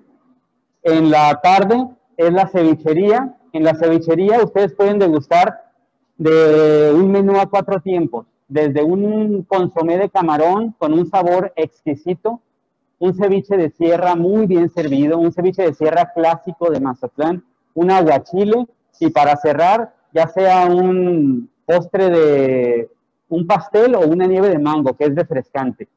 [0.82, 1.88] en la tarde,
[2.18, 3.36] es la cevichería.
[3.54, 5.72] En la cevichería ustedes pueden degustar
[6.18, 12.42] de un menú a cuatro tiempos desde un consomé de camarón con un sabor exquisito,
[12.98, 17.92] un ceviche de sierra muy bien servido, un ceviche de sierra clásico de Mazatlán, un
[17.92, 18.68] aguachile
[19.00, 22.90] y para cerrar, ya sea un postre de
[23.30, 25.88] un pastel o una nieve de mango, que es refrescante.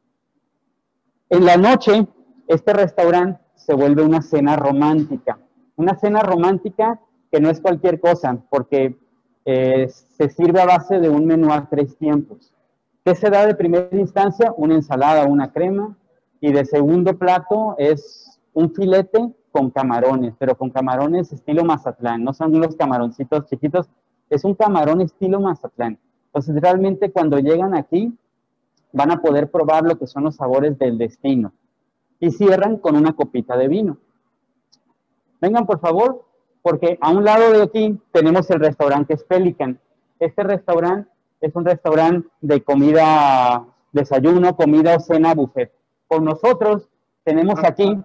[1.30, 2.06] En la noche,
[2.46, 5.38] este restaurante se vuelve una cena romántica,
[5.76, 8.98] una cena romántica que no es cualquier cosa, porque
[9.44, 12.52] eh, se sirve a base de un menú a tres tiempos.
[13.04, 14.54] ¿Qué se da de primera instancia?
[14.56, 15.96] Una ensalada, una crema,
[16.40, 22.32] y de segundo plato es un filete con camarones, pero con camarones estilo Mazatlán, no
[22.32, 23.88] son los camaroncitos chiquitos,
[24.28, 25.98] es un camarón estilo Mazatlán.
[26.26, 28.12] Entonces realmente cuando llegan aquí
[28.92, 31.52] van a poder probar lo que son los sabores del destino.
[32.18, 33.98] Y cierran con una copita de vino.
[35.40, 36.24] Vengan por favor,
[36.62, 39.78] porque a un lado de aquí tenemos el restaurante que es Pelican.
[40.18, 45.72] Este restaurante es un restaurante de comida, desayuno, comida o cena buffet.
[46.06, 46.88] Con nosotros
[47.24, 47.96] tenemos aquí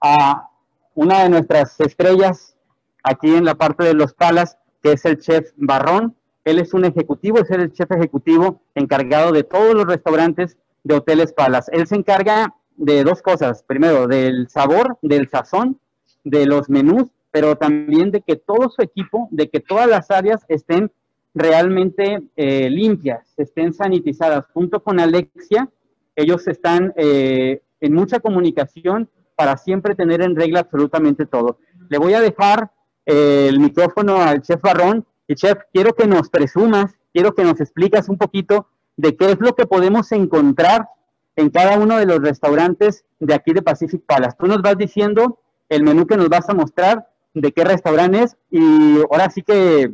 [0.00, 0.48] a
[0.94, 2.56] una de nuestras estrellas
[3.02, 6.16] aquí en la parte de los palas, que es el chef Barrón.
[6.44, 11.32] Él es un ejecutivo, es el chef ejecutivo encargado de todos los restaurantes de Hoteles
[11.32, 11.68] Palas.
[11.72, 13.62] Él se encarga de dos cosas.
[13.64, 15.78] Primero, del sabor, del sazón,
[16.24, 20.44] de los menús, pero también de que todo su equipo, de que todas las áreas
[20.48, 20.90] estén
[21.34, 24.46] realmente eh, limpias, estén sanitizadas.
[24.52, 25.68] Junto con Alexia,
[26.16, 31.58] ellos están eh, en mucha comunicación para siempre tener en regla absolutamente todo.
[31.88, 32.72] Le voy a dejar
[33.06, 35.06] eh, el micrófono al chef Barrón.
[35.26, 39.40] Y chef, quiero que nos presumas, quiero que nos explicas un poquito de qué es
[39.40, 40.88] lo que podemos encontrar
[41.36, 44.36] en cada uno de los restaurantes de aquí de Pacific Palace.
[44.38, 45.38] Tú nos vas diciendo
[45.68, 49.92] el menú que nos vas a mostrar, de qué restaurante es y ahora sí que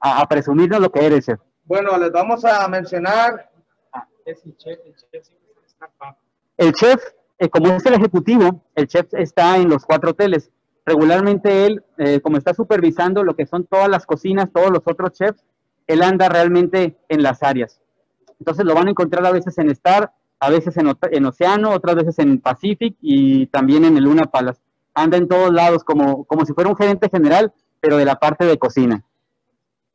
[0.00, 1.40] a, presumirnos lo que eres, chef.
[1.64, 3.50] Bueno, les vamos a mencionar.
[6.56, 7.02] el chef,
[7.38, 10.50] eh, como es el ejecutivo, el chef está en los cuatro hoteles.
[10.84, 15.12] Regularmente él, eh, como está supervisando lo que son todas las cocinas, todos los otros
[15.12, 15.44] chefs,
[15.86, 17.80] él anda realmente en las áreas.
[18.40, 21.94] Entonces lo van a encontrar a veces en Star, a veces en, en Océano, otras
[21.94, 24.60] veces en Pacific y también en el Luna Palace
[24.94, 28.44] anda en todos lados como, como si fuera un gerente general, pero de la parte
[28.44, 29.04] de cocina.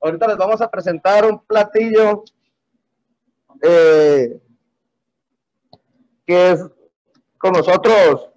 [0.02, 2.24] Ahorita les vamos a presentar un platillo
[3.62, 4.40] eh,
[6.26, 6.66] que es
[7.38, 8.30] con nosotros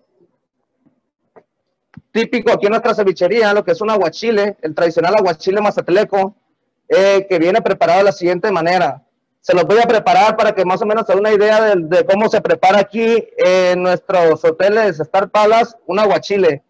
[2.12, 6.35] típico aquí en nuestra cevichería, lo que es un aguachile, el tradicional aguachile mazatleco,
[6.88, 9.07] eh, que viene preparado de la siguiente manera.
[9.40, 12.29] Se los voy a preparar para que más o menos se una idea de, cómo
[12.29, 16.62] se prepara aquí en nuestros hoteles Star Palace un aguachile.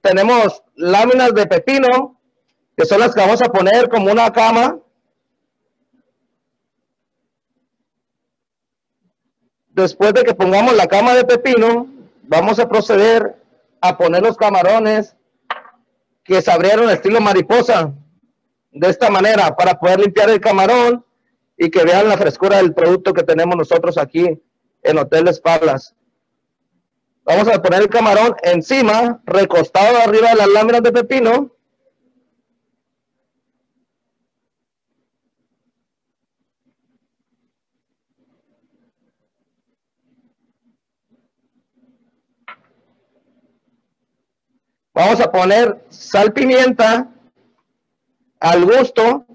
[0.00, 2.18] Tenemos láminas de pepino,
[2.76, 4.78] que son las que vamos a poner como una cama.
[9.68, 11.88] Después de que pongamos la cama de pepino,
[12.22, 13.36] vamos a proceder
[13.82, 15.14] a poner los camarones
[16.22, 17.92] que se abrieron estilo mariposa.
[18.70, 21.04] De esta manera, para poder limpiar el camarón
[21.56, 24.40] y que vean la frescura del producto que tenemos nosotros aquí
[24.82, 25.94] en Hoteles Palace.
[27.24, 31.50] Vamos a poner el camarón encima, recostado arriba de las láminas de pepino.
[44.92, 47.10] Vamos a poner sal pimienta
[48.38, 49.26] al gusto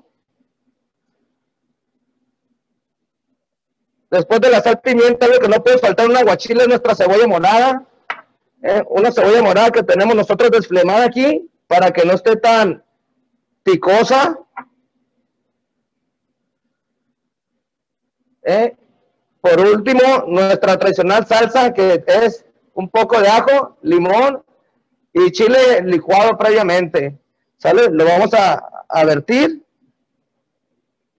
[4.10, 7.28] Después de la sal pimienta, lo que no puede faltar un aguachile es nuestra cebolla
[7.28, 7.86] morada.
[8.64, 8.84] ¿eh?
[8.90, 12.84] Una cebolla morada que tenemos nosotros desflemada aquí para que no esté tan
[13.62, 14.40] picosa.
[18.44, 18.76] ¿eh?
[19.42, 24.44] Por último, nuestra tradicional salsa que es un poco de ajo, limón
[25.14, 27.18] y chile licuado previamente.
[27.58, 27.90] ¿Sale?
[27.92, 29.64] Lo vamos a, a vertir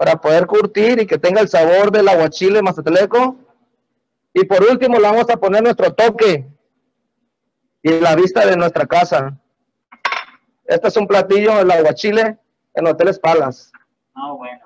[0.01, 3.37] para poder curtir y que tenga el sabor del aguachile mazatleco.
[4.33, 6.49] Y por último le vamos a poner nuestro toque
[7.83, 9.39] y la vista de nuestra casa.
[10.65, 12.39] Este es un platillo del aguachile
[12.73, 13.71] en Hoteles Palas.
[14.15, 14.61] Ah, bueno.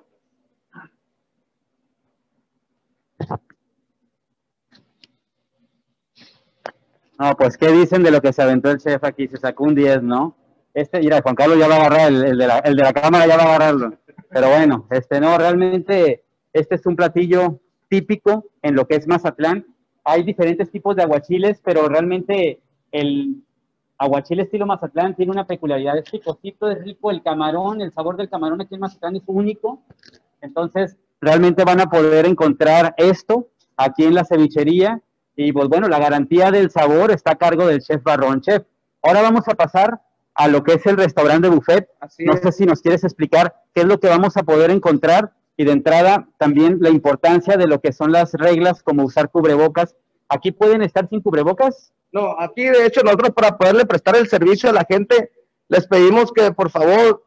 [7.19, 9.27] No, pues, ¿qué dicen de lo que se aventó el chef aquí?
[9.27, 10.37] Se sacó un 10, ¿no?
[10.73, 13.27] Este, mira, Juan Carlos ya va a agarrar, el, de, la, el de la cámara
[13.27, 13.99] ya va a agarrarlo.
[14.35, 19.65] Pero bueno, este no, realmente este es un platillo típico en lo que es Mazatlán.
[20.03, 22.59] Hay diferentes tipos de aguachiles, pero realmente
[22.91, 23.45] el
[23.97, 28.29] aguachile estilo Mazatlán tiene una peculiaridad, es picosito, es rico, el camarón, el sabor del
[28.29, 29.85] camarón aquí en Mazatlán es único.
[30.41, 35.01] Entonces, realmente van a poder encontrar esto aquí en la cevichería.
[35.37, 38.41] Y pues bueno, la garantía del sabor está a cargo del chef Barrón.
[38.41, 38.65] Chef,
[39.01, 40.01] ahora vamos a pasar
[40.35, 41.89] a lo que es el restaurante buffet.
[42.19, 45.65] no sé si nos quieres explicar qué es lo que vamos a poder encontrar y
[45.65, 49.95] de entrada también la importancia de lo que son las reglas como usar cubrebocas.
[50.29, 51.93] ¿Aquí pueden estar sin cubrebocas?
[52.13, 55.31] No, aquí de hecho nosotros para poderle prestar el servicio a la gente
[55.69, 57.25] les pedimos que por favor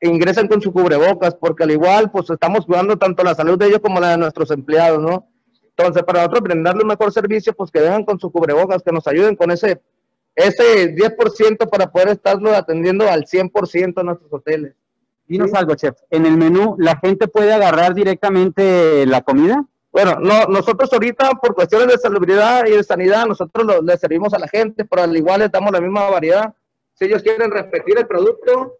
[0.00, 3.80] ingresen con su cubrebocas, porque al igual, pues estamos cuidando tanto la salud de ellos
[3.80, 5.28] como la de nuestros empleados, ¿no?
[5.76, 9.06] Entonces, para nosotros brindarle un mejor servicio, pues que vengan con su cubrebocas, que nos
[9.06, 9.80] ayuden con ese,
[10.40, 14.74] ese 10% para poder estarlo atendiendo al 100% en nuestros hoteles.
[15.26, 15.96] Dinos algo, chef.
[16.10, 19.64] En el menú, ¿la gente puede agarrar directamente la comida?
[19.92, 24.34] Bueno, no, nosotros ahorita por cuestiones de salubridad y de sanidad, nosotros lo, le servimos
[24.34, 26.52] a la gente, pero al igual les damos la misma variedad.
[26.94, 28.76] Si ellos quieren repetir el producto,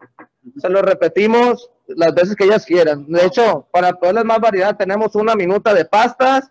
[0.56, 3.06] se lo repetimos las veces que ellas quieran.
[3.06, 6.50] De hecho, para poderles más variedad, tenemos una minuta de pastas,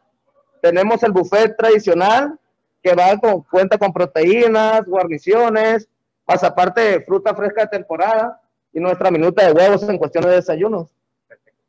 [0.62, 2.39] tenemos el buffet tradicional,
[2.82, 5.88] que va con, cuenta con proteínas, guarniciones,
[6.28, 10.90] más aparte fruta fresca de temporada, y nuestra minuta de huevos en cuestión de desayunos.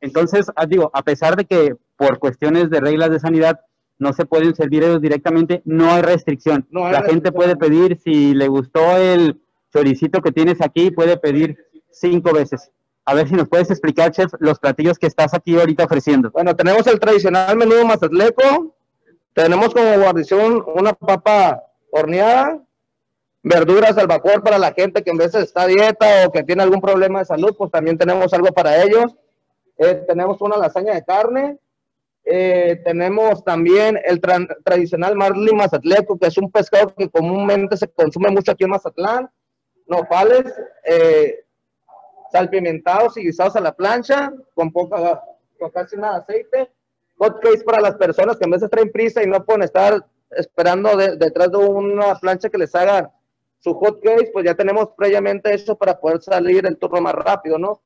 [0.01, 3.61] Entonces, ah, digo, a pesar de que por cuestiones de reglas de sanidad
[3.99, 6.67] no se pueden servir ellos directamente, no hay restricción.
[6.71, 9.41] No hay la gente puede pedir, si le gustó el
[9.73, 11.59] choricito que tienes aquí, puede pedir
[11.91, 12.71] cinco veces.
[13.05, 16.31] A ver si nos puedes explicar, chef, los platillos que estás aquí ahorita ofreciendo.
[16.31, 18.75] Bueno, tenemos el tradicional menú mazatleco,
[19.35, 22.61] tenemos como guarnición una papa horneada,
[23.43, 26.63] verduras al vapor para la gente que en veces está a dieta o que tiene
[26.63, 29.15] algún problema de salud, pues también tenemos algo para ellos.
[29.79, 31.59] Eh, tenemos una lasaña de carne,
[32.25, 37.89] eh, tenemos también el tra- tradicional marlin mazatleco, que es un pescado que comúnmente se
[37.89, 39.31] consume mucho aquí en Mazatlán,
[39.87, 41.45] nopales, eh,
[42.31, 45.23] salpimentados y guisados a la plancha, con poca,
[45.59, 46.71] con casi nada de aceite.
[47.21, 50.97] Hot cakes para las personas que a veces traen prisa y no pueden estar esperando
[50.97, 53.13] de- detrás de una plancha que les haga
[53.59, 57.59] su hot cakes, pues ya tenemos previamente eso para poder salir el turno más rápido,
[57.59, 57.83] ¿no?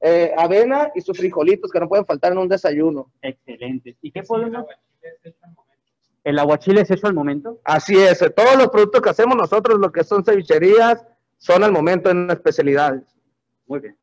[0.00, 3.12] Eh, avena y sus frijolitos que no pueden faltar en un desayuno.
[3.22, 3.96] Excelente.
[4.02, 4.66] ¿Y qué podemos?
[6.24, 7.60] ¿El aguachile es hecho al momento?
[7.64, 11.04] Así es, eh, todos los productos que hacemos nosotros, lo que son cevicherías,
[11.38, 13.04] son al momento en especialidades.
[13.66, 13.96] Muy bien.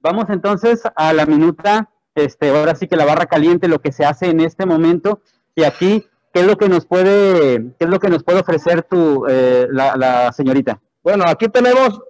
[0.00, 4.04] Vamos entonces a la minuta, este, ahora sí que la barra caliente, lo que se
[4.04, 5.20] hace en este momento.
[5.54, 8.82] Y aquí, ¿qué es lo que nos puede, qué es lo que nos puede ofrecer
[8.82, 10.80] tu, eh, la, señorita?
[11.04, 12.00] Bueno, aquí tenemos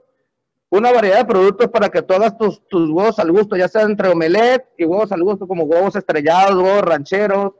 [0.71, 4.09] una variedad de productos para que hagas tus, tus huevos al gusto, ya sea entre
[4.09, 7.53] omelette y huevos al gusto, como huevos estrellados, huevos rancheros,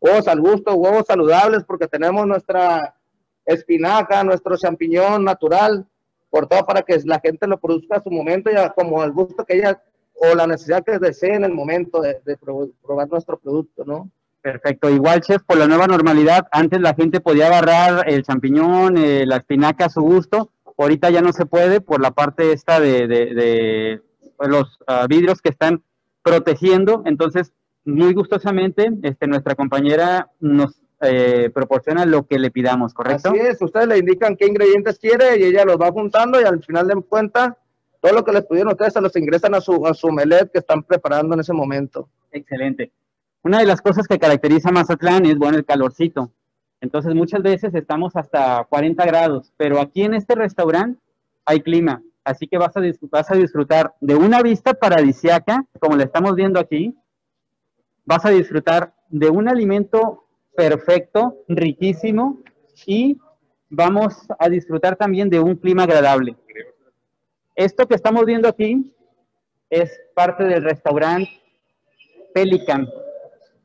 [0.00, 2.96] huevos al gusto, huevos saludables, porque tenemos nuestra
[3.46, 5.86] espinaca, nuestro champiñón natural,
[6.30, 9.44] por todo para que la gente lo produzca a su momento y como al gusto
[9.44, 9.80] que ella
[10.24, 14.10] o la necesidad que desee en el momento de, de prob- probar nuestro producto, ¿no?
[14.40, 14.88] Perfecto.
[14.90, 19.36] Igual, chef, por la nueva normalidad, antes la gente podía agarrar el champiñón, eh, la
[19.36, 20.50] espinaca a su gusto.
[20.78, 24.02] Ahorita ya no se puede por la parte esta de, de- de,
[24.36, 25.82] pues, los ah, vidrios que están
[26.22, 27.02] protegiendo.
[27.06, 27.52] Entonces,
[27.84, 33.30] muy gustosamente, este, nuestra compañera nos eh, proporciona lo que le pidamos, ¿correcto?
[33.30, 36.62] Así es, ustedes le indican qué ingredientes quiere y ella los va juntando y al
[36.64, 37.58] final de cuenta,
[38.02, 40.58] todo lo que les pidieron ustedes se los ingresan a su, a su omelette que
[40.58, 42.08] están preparando en ese momento.
[42.32, 42.90] Excelente.
[43.44, 46.32] Una de las cosas que caracteriza a Mazatlán es, bueno, el calorcito.
[46.80, 51.00] Entonces, muchas veces estamos hasta 40 grados, pero aquí en este restaurante
[51.44, 56.02] hay clima, así que vas a, vas a disfrutar de una vista paradisiaca, como la
[56.02, 56.96] estamos viendo aquí.
[58.04, 60.24] Vas a disfrutar de un alimento
[60.56, 62.40] perfecto, riquísimo,
[62.84, 63.16] y
[63.70, 66.36] vamos a disfrutar también de un clima agradable.
[67.54, 68.94] Esto que estamos viendo aquí
[69.68, 71.30] es parte del restaurante
[72.32, 72.88] Pelican.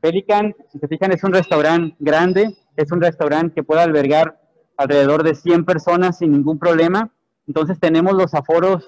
[0.00, 4.38] Pelican, si se fijan, es un restaurante grande, es un restaurante que puede albergar
[4.76, 7.10] alrededor de 100 personas sin ningún problema.
[7.46, 8.86] Entonces tenemos los aforos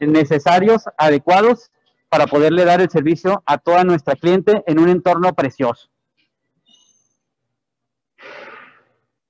[0.00, 1.70] necesarios, adecuados,
[2.08, 5.88] para poderle dar el servicio a toda nuestra cliente en un entorno precioso.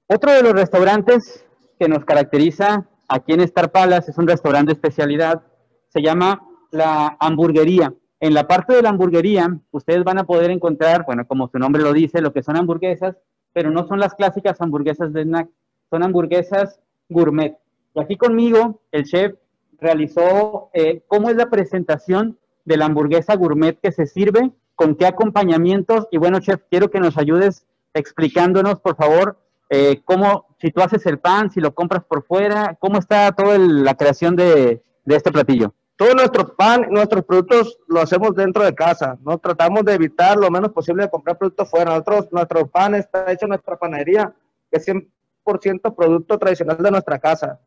[0.06, 1.44] Otro de los restaurantes
[1.78, 5.42] que nos caracteriza aquí en Star Palace es un restaurante de especialidad,
[5.88, 7.92] se llama la hamburguería.
[8.20, 11.82] En la parte de la hamburguería, ustedes van a poder encontrar, bueno, como su nombre
[11.82, 13.16] lo dice, lo que son hamburguesas,
[13.52, 15.48] pero no son las clásicas hamburguesas de snack,
[15.90, 17.58] son hamburguesas gourmet.
[17.94, 19.34] Y aquí conmigo, el chef
[19.78, 25.06] realizó eh, cómo es la presentación de la hamburguesa gourmet que se sirve, con qué
[25.06, 26.08] acompañamientos.
[26.10, 31.04] Y bueno, chef, quiero que nos ayudes explicándonos, por favor, eh, cómo, si tú haces
[31.06, 35.74] el pan, si lo compras por fuera, cómo está toda la creación de, este platillo.
[35.96, 40.48] Todo nuestro pan, nuestros productos lo hacemos dentro de casa, no tratamos de evitar lo
[40.52, 42.00] menos posible de comprar productos fuera.
[42.30, 44.32] Nuestro pan está hecho en nuestra panadería,
[44.70, 47.60] que es 100% producto tradicional de nuestra casa.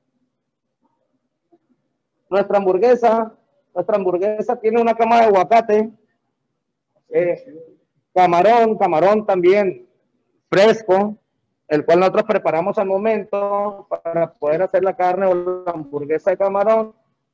[2.30, 3.34] Nuestra hamburguesa,
[3.74, 5.92] nuestra hamburguesa tiene una cama de aguacate,
[7.10, 7.62] eh,
[8.14, 9.86] camarón, camarón también
[10.50, 11.20] fresco,
[11.68, 16.38] el cual nosotros preparamos al momento para poder hacer la carne o la hamburguesa de
[16.38, 16.94] camarón.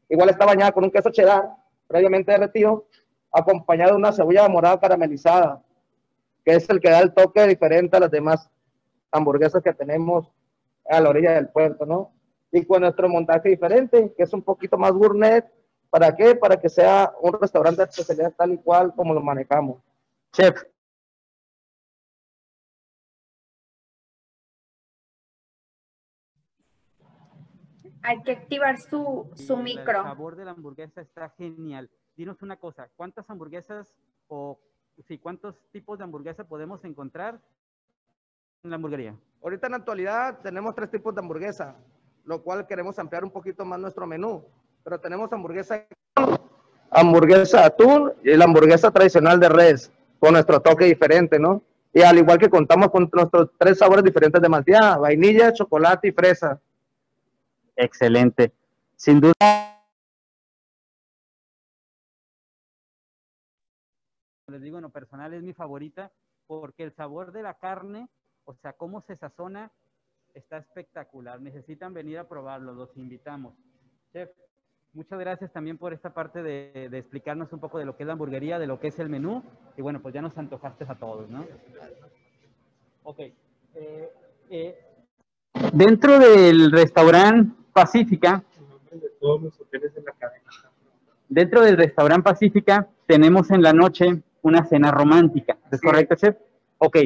[0.09, 1.49] Igual está bañada con un queso cheddar
[1.87, 2.85] previamente derretido,
[3.31, 5.61] acompañado de una cebolla morada caramelizada,
[6.45, 8.49] que es el que da el toque diferente a las demás
[9.11, 10.31] hamburguesas que tenemos
[10.89, 12.11] a la orilla del puerto, ¿no?
[12.51, 15.45] Y con nuestro montaje diferente, que es un poquito más gourmet,
[15.89, 16.35] ¿para qué?
[16.35, 19.81] Para que sea un restaurante de especialidad tal y cual como lo manejamos.
[20.31, 20.63] Chef,
[28.03, 30.03] Hay que activar su, su El micro.
[30.03, 31.89] sabor de la hamburguesa está genial.
[32.15, 33.93] Dinos una cosa, ¿cuántas hamburguesas
[34.27, 34.59] o
[35.07, 37.39] sí, cuántos tipos de hamburguesa podemos encontrar
[38.63, 39.15] en la hamburguería?
[39.43, 41.75] Ahorita en la actualidad tenemos tres tipos de hamburguesa,
[42.25, 44.43] lo cual queremos ampliar un poquito más nuestro menú.
[44.83, 45.85] Pero tenemos hamburguesa,
[46.89, 51.61] hamburguesa atún y la hamburguesa tradicional de res, con nuestro toque diferente, ¿no?
[51.93, 56.11] Y al igual que contamos con nuestros tres sabores diferentes de malteada, vainilla, chocolate y
[56.11, 56.59] fresa.
[57.75, 58.53] Excelente.
[58.95, 59.33] Sin duda.
[64.47, 66.11] Les digo, en lo personal es mi favorita
[66.45, 68.09] porque el sabor de la carne,
[68.43, 69.71] o sea, cómo se sazona,
[70.33, 71.41] está espectacular.
[71.41, 73.53] Necesitan venir a probarlo, los invitamos.
[74.11, 74.29] Chef,
[74.93, 78.13] muchas gracias también por esta parte de, explicarnos un poco de lo que es la
[78.13, 79.43] hamburguería, de lo que es el menú.
[79.77, 81.45] Y bueno, pues ya nos antojaste a todos, ¿no?
[83.03, 83.19] Ok.
[83.73, 84.13] Eh,
[84.49, 84.85] eh,
[85.73, 88.43] dentro del restaurante Pacífica,
[91.29, 95.57] dentro del restaurante Pacífica tenemos en la noche una cena romántica.
[95.71, 96.35] ¿Es correcto, chef?
[96.77, 96.97] Ok.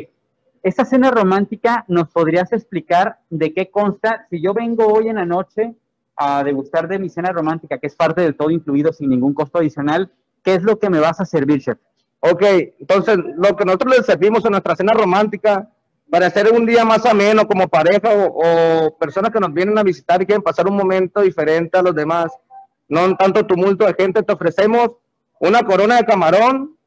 [0.63, 4.25] Esta cena romántica, ¿nos podrías explicar de qué consta?
[4.29, 5.75] Si yo vengo hoy en la noche
[6.15, 9.59] a degustar de mi cena romántica, que es parte del todo incluido sin ningún costo
[9.59, 10.11] adicional,
[10.43, 11.77] ¿qué es lo que me vas a servir, chef?
[12.19, 12.41] Ok,
[12.79, 15.69] entonces lo que nosotros les servimos en nuestra cena romántica
[16.09, 18.41] para hacer un día más ameno como pareja o,
[18.87, 21.95] o personas que nos vienen a visitar y quieren pasar un momento diferente a los
[21.95, 22.31] demás,
[22.87, 24.91] no tanto tumulto de gente, te ofrecemos
[25.39, 26.77] una corona de camarón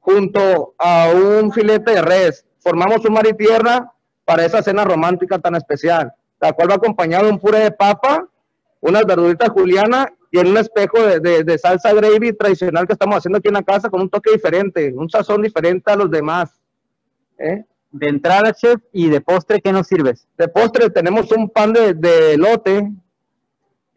[0.00, 2.46] junto a un filete de res.
[2.60, 3.92] Formamos un mar y tierra
[4.24, 8.26] para esa cena romántica tan especial, la cual va acompañado de un puré de papa,
[8.80, 13.16] unas verduritas juliana y en un espejo de, de- de salsa gravy tradicional que estamos
[13.16, 16.50] haciendo aquí en la casa con un toque diferente, un sazón diferente a los demás.
[17.38, 17.64] ¿eh?
[17.90, 20.26] De entrada, chef, y de postre, ¿qué nos sirves?
[20.36, 22.90] De postre tenemos un pan de, de elote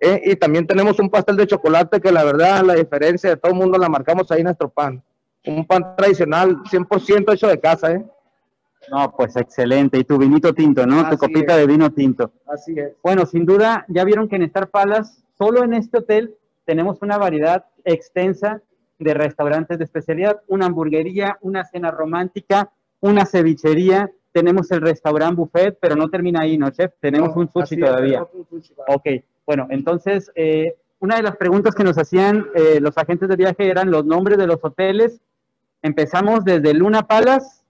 [0.01, 0.21] ¿eh?
[0.25, 3.57] y también tenemos un pastel de chocolate que la verdad la diferencia de todo el
[3.57, 5.01] mundo la marcamos ahí en nuestro pan.
[5.45, 7.91] Un pan tradicional 100% hecho de casa.
[7.91, 8.05] ¿eh?
[8.91, 9.97] No, pues excelente.
[9.97, 11.09] Y tu vinito tinto, ¿no?
[11.09, 11.61] tu copita es.
[11.61, 12.31] de vino tinto.
[12.47, 12.93] Así es.
[13.01, 16.35] Bueno, sin duda, ya vieron que en Star Palace, solo en este hotel,
[16.65, 18.61] tenemos una variedad extensa
[18.99, 22.71] de restaurantes de especialidad, una hamburguería, una cena romántica,
[23.01, 26.93] una cevichería, tenemos el restaurante buffet, pero no termina ahí, ¿no, chef?
[26.99, 28.25] Tenemos un sushi todavía.
[28.33, 28.73] un sushi.
[28.87, 29.07] Ok,
[29.45, 33.67] bueno, entonces, eh, una de las preguntas que nos hacían eh, los agentes de viaje
[33.67, 35.19] eran los nombres de los hoteles.
[35.81, 37.63] Empezamos desde Luna Palace,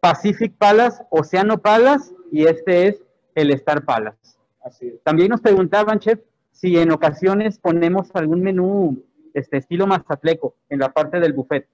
[0.00, 3.02] Pacific Palace, Oceano Palace y este es
[3.34, 4.36] el Star Palace.
[4.62, 5.02] Así es.
[5.02, 6.20] También nos preguntaban, chef,
[6.52, 11.66] si en ocasiones ponemos algún menú este estilo mazatleco en la parte del buffet.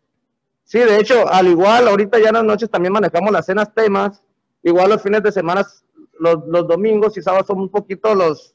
[0.65, 4.23] Sí, de hecho, al igual, ahorita ya en las noches también manejamos las cenas temas.
[4.63, 5.67] Igual los fines de semana,
[6.19, 8.55] los, los domingos y sábados son un poquito los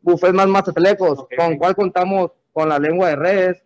[0.00, 1.34] buffets más mazatlecos, Ok.
[1.36, 3.62] con cual contamos con la lengua de res,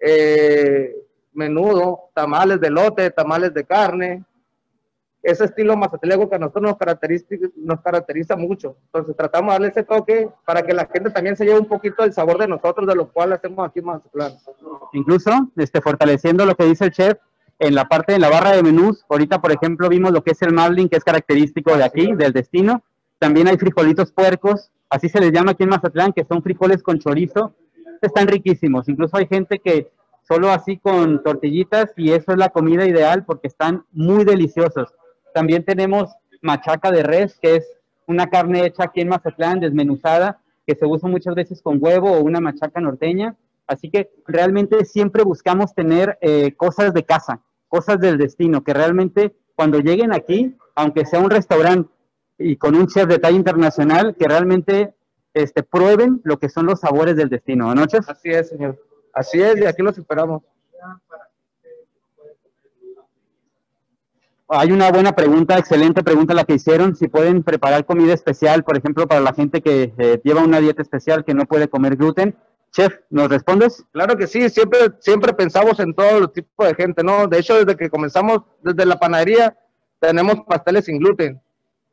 [0.00, 0.94] eh,
[1.32, 4.24] menudo, tamales de lote, tamales de carne.
[5.22, 8.76] Ese estilo mazatleco que a nosotros nos caracteriza, nos caracteriza mucho.
[8.86, 12.02] Entonces tratamos de darle ese toque para que la gente también se lleve un poquito
[12.02, 14.32] del sabor de nosotros, de lo cual hacemos aquí en Mazatlán.
[14.92, 17.18] Incluso este, fortaleciendo lo que dice el chef
[17.60, 19.04] en la parte de la barra de menús.
[19.08, 22.32] Ahorita, por ejemplo, vimos lo que es el marlin, que es característico de aquí, del
[22.32, 22.82] destino.
[23.20, 26.98] También hay frijolitos puercos, así se les llama aquí en Mazatlán, que son frijoles con
[26.98, 27.54] chorizo.
[28.00, 28.88] Están riquísimos.
[28.88, 29.92] Incluso hay gente que
[30.26, 34.92] solo así con tortillitas y eso es la comida ideal porque están muy deliciosos.
[35.34, 36.10] También tenemos
[36.40, 37.66] machaca de res, que es
[38.06, 42.20] una carne hecha aquí en Mazatlán, desmenuzada, que se usa muchas veces con huevo o
[42.20, 43.36] una machaca norteña.
[43.66, 49.34] Así que realmente siempre buscamos tener eh, cosas de casa, cosas del destino, que realmente
[49.54, 51.90] cuando lleguen aquí, aunque sea un restaurante
[52.38, 54.94] y con un chef de talla internacional, que realmente
[55.32, 58.08] este, prueben lo que son los sabores del destino, ¿no, chef?
[58.08, 58.78] Así es, señor.
[59.14, 60.42] Así es, y aquí los esperamos.
[64.54, 68.76] Hay una buena pregunta, excelente pregunta la que hicieron, si pueden preparar comida especial, por
[68.76, 72.36] ejemplo, para la gente que eh, lleva una dieta especial que no puede comer gluten.
[72.70, 73.82] Chef, ¿nos respondes?
[73.92, 77.28] Claro que sí, siempre, siempre pensamos en todo los tipos de gente, ¿no?
[77.28, 79.56] De hecho, desde que comenzamos, desde la panadería,
[79.98, 81.40] tenemos pasteles sin gluten.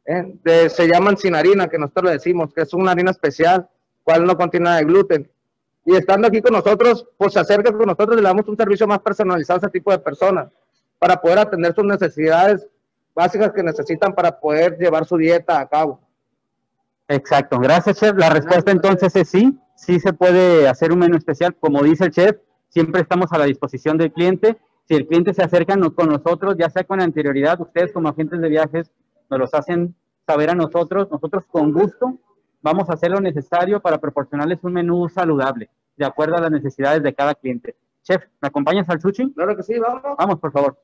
[0.06, 0.70] ¿eh?
[0.70, 3.70] Se llaman sin harina, que nosotros le decimos, que es una harina especial,
[4.04, 5.32] cual no contiene nada de gluten.
[5.86, 8.86] y estando aquí con nosotros, pues se acerca con nosotros y le damos un servicio
[8.86, 10.50] más personalizado a ese tipo de personas
[11.00, 12.68] para poder atender sus necesidades
[13.16, 16.00] básicas que necesitan para poder llevar su dieta a cabo.
[17.08, 18.16] Exacto, gracias chef.
[18.18, 21.56] La respuesta entonces es sí, sí se puede hacer un menú especial.
[21.56, 22.38] Como dice el chef,
[22.70, 24.58] siempre estamos a la disposición del cliente.
[24.88, 28.50] Si el cliente se acerca con nosotros, ya sea con anterioridad, ustedes como agentes de
[28.50, 28.92] viajes
[29.30, 29.96] nos los hacen
[30.28, 31.10] saber a nosotros.
[31.12, 32.20] Nosotros con gusto
[32.62, 37.02] vamos a hacer lo necesario para proporcionarles un menú saludable, de acuerdo a las necesidades
[37.02, 37.76] de cada cliente.
[38.04, 39.34] Chef, ¿me acompañas al sushi?
[39.34, 40.02] Claro que sí, vamos.
[40.18, 40.78] Vamos, por favor.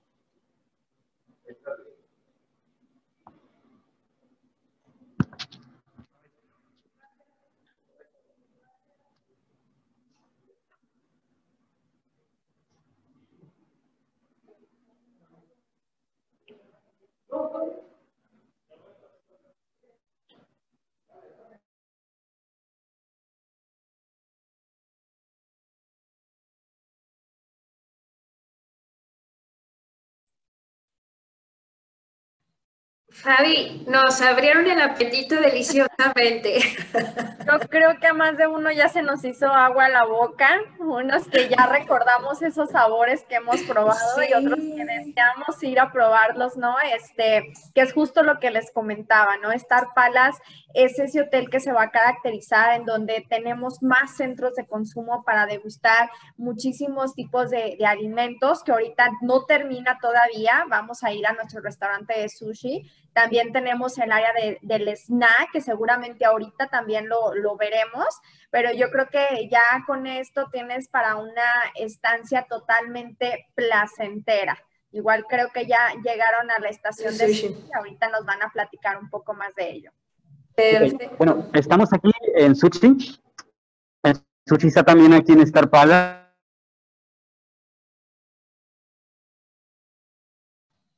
[33.15, 36.59] Fabi, nos abrieron el apetito deliciosamente.
[37.45, 40.49] Yo creo que a más de uno ya se nos hizo agua a la boca,
[40.79, 45.91] unos que ya recordamos esos sabores que hemos probado y otros que deseamos ir a
[45.91, 46.75] probarlos, ¿no?
[46.95, 49.51] Este, que es justo lo que les comentaba, ¿no?
[49.53, 50.39] Star Palace
[50.73, 55.23] es ese hotel que se va a caracterizar en donde tenemos más centros de consumo
[55.23, 60.65] para degustar muchísimos tipos de, de alimentos que ahorita no termina todavía.
[60.69, 62.83] Vamos a ir a nuestro restaurante de sushi.
[63.15, 68.05] También tenemos el área de- del snack, que seguramente ahorita también lo, lo veremos,
[68.51, 74.57] pero yo creo que ya con esto tienes para una estancia totalmente placentera.
[74.91, 77.47] Igual creo que ya llegaron a la estación de Sushi.
[77.53, 79.91] sushi, ahorita nos van a platicar un poco más de ello.
[81.17, 83.17] Bueno, estamos aquí en Sushi.
[84.03, 85.69] En Sushi está también aquí en Star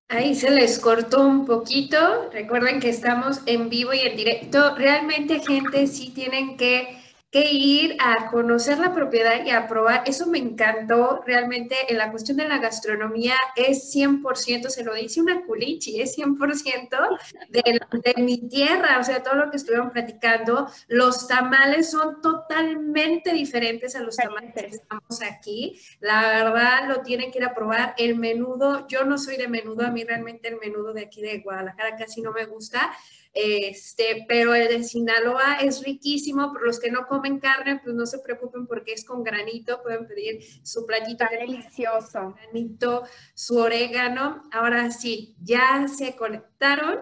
[0.10, 2.30] Ahí se les cortó un poquito.
[2.32, 4.74] Recuerden que estamos en vivo y en directo.
[4.76, 6.98] Realmente, gente, sí tienen que,
[7.38, 10.04] que ir a conocer la propiedad y a probar.
[10.06, 11.22] Eso me encantó.
[11.26, 16.18] Realmente, en la cuestión de la gastronomía, es 100%, se lo dice una culichi, es
[16.18, 17.20] 100%
[17.50, 18.98] de, de mi tierra.
[19.00, 20.68] O sea, todo lo que estuvieron platicando.
[20.88, 25.80] Los tamales son totalmente diferentes a los tamales que estamos aquí.
[26.00, 27.94] La verdad, lo tienen que ir a probar.
[27.98, 31.40] El menudo, yo no soy de menudo, a mí realmente el menudo de aquí de
[31.40, 32.92] Guadalajara casi no me gusta,
[33.40, 36.52] este, pero el de Sinaloa es riquísimo.
[36.52, 40.08] Por los que no comen carne, pues no se preocupen porque es con granito, pueden
[40.08, 42.34] pedir su platito Está de delicioso.
[42.36, 43.04] granito,
[43.36, 44.44] su orégano.
[44.52, 47.00] Ahora sí, ya se conectaron.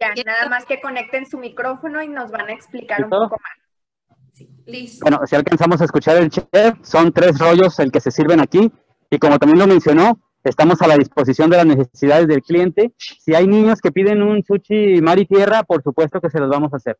[0.00, 0.24] Ya, Ya.
[0.24, 4.16] nada más que conecten su micrófono y nos van a explicar un poco más.
[4.32, 5.02] Sí, listo.
[5.02, 8.72] Bueno, si alcanzamos a escuchar el chef, son tres rollos el que se sirven aquí.
[9.10, 12.94] Y como también lo mencionó, estamos a la disposición de las necesidades del cliente.
[12.98, 16.48] Si hay niños que piden un sushi mar y tierra, por supuesto que se los
[16.48, 16.98] vamos a hacer.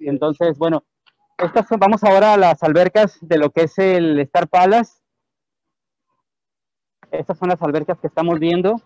[0.00, 0.84] Entonces, bueno,
[1.38, 4.94] estas son- vamos ahora a las albercas de lo que es el Star Palace.
[7.10, 8.76] Estas son las albercas que estamos viendo.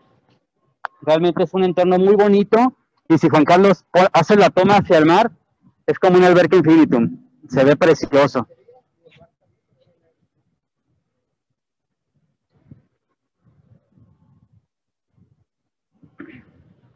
[1.03, 2.77] Realmente es un entorno muy bonito.
[3.09, 5.31] Y si Juan Carlos hace la toma hacia el mar,
[5.87, 7.19] es como una alberca infinitum.
[7.49, 8.49] Se ve precioso.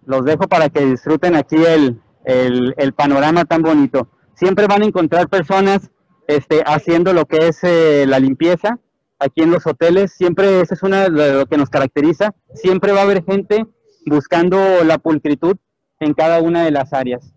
[0.09, 4.09] Los dejo para que disfruten aquí el, el- panorama tan bonito.
[4.33, 5.91] Siempre van a encontrar personas
[6.27, 8.79] este, haciendo lo que es eh, la limpieza
[9.19, 10.15] aquí en los hoteles.
[10.15, 12.35] Siempre eso es una de lo que nos caracteriza.
[12.55, 13.67] Siempre va a haber gente
[14.07, 15.59] buscando la pulcritud
[16.01, 17.35] en cada una de las áreas.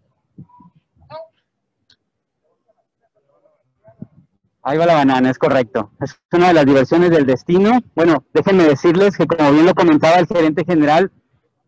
[4.63, 5.91] Ahí va la banana, es correcto.
[5.99, 7.82] Es una de las diversiones del destino.
[7.95, 11.11] Bueno, déjenme decirles que como bien lo comentaba el gerente general,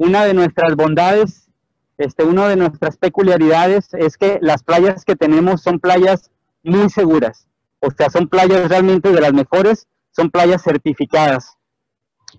[0.04, 1.50] una de nuestras bondades,
[1.98, 6.30] este, una de nuestras peculiaridades es que las playas que tenemos son playas
[6.62, 7.48] muy seguras.
[7.80, 11.58] O sea, son playas realmente de las mejores, son playas certificadas.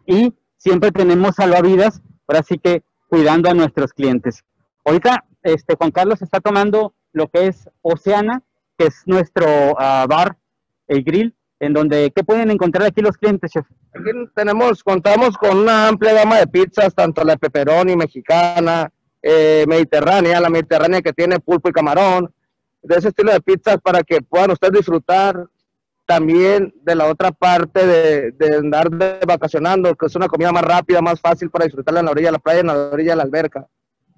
[0.06, 4.44] Y siempre tenemos salvavidas, ahora sí que cuidando a nuestros clientes.
[4.84, 8.42] Ahorita, este, Juan Carlos está tomando lo que es Oceana,
[8.76, 9.46] que es nuestro
[9.78, 10.36] ah, bar,
[10.88, 11.34] el grill,
[11.64, 13.64] en donde, ¿qué pueden encontrar aquí los clientes, chef?
[13.94, 18.90] Aquí tenemos, contamos con una amplia gama de pizzas, tanto la pepperoni mexicana,
[19.22, 22.30] eh, mediterránea, la mediterránea que tiene pulpo y camarón,
[22.82, 25.46] de ese estilo de pizzas para que puedan ustedes disfrutar
[26.04, 30.64] también de la otra parte de, de andar de vacacionando, que es una comida más
[30.64, 33.16] rápida, más fácil para disfrutarla en la orilla de la playa, en la orilla de
[33.16, 33.66] la alberca.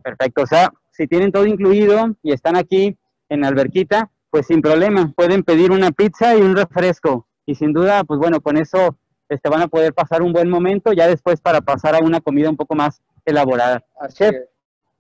[0.03, 4.61] Perfecto, o sea, si tienen todo incluido y están aquí en la alberquita, pues sin
[4.61, 7.26] problema, pueden pedir una pizza y un refresco.
[7.47, 8.97] Y sin duda, pues bueno, con eso
[9.28, 12.51] este, van a poder pasar un buen momento, ya después para pasar a una comida
[12.51, 13.84] un poco más elaborada.
[14.09, 14.34] Chef,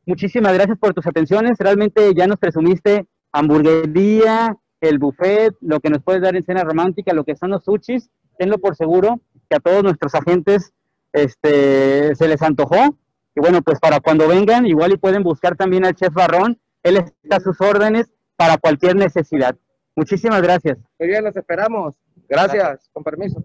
[0.06, 1.58] muchísimas gracias por tus atenciones.
[1.58, 7.12] Realmente ya nos presumiste hamburguería, el buffet, lo que nos puedes dar en cena romántica,
[7.12, 8.10] lo que son los sushis.
[8.38, 10.72] Tenlo por seguro que a todos nuestros agentes
[11.12, 12.96] este, se les antojó.
[13.34, 16.58] Y bueno, pues para cuando vengan, igual y pueden buscar también al chef Barrón.
[16.82, 19.56] Él está a sus órdenes para cualquier necesidad.
[19.94, 20.78] Muchísimas gracias.
[20.98, 21.96] Muy bien, los esperamos.
[22.28, 23.44] Gracias, con permiso.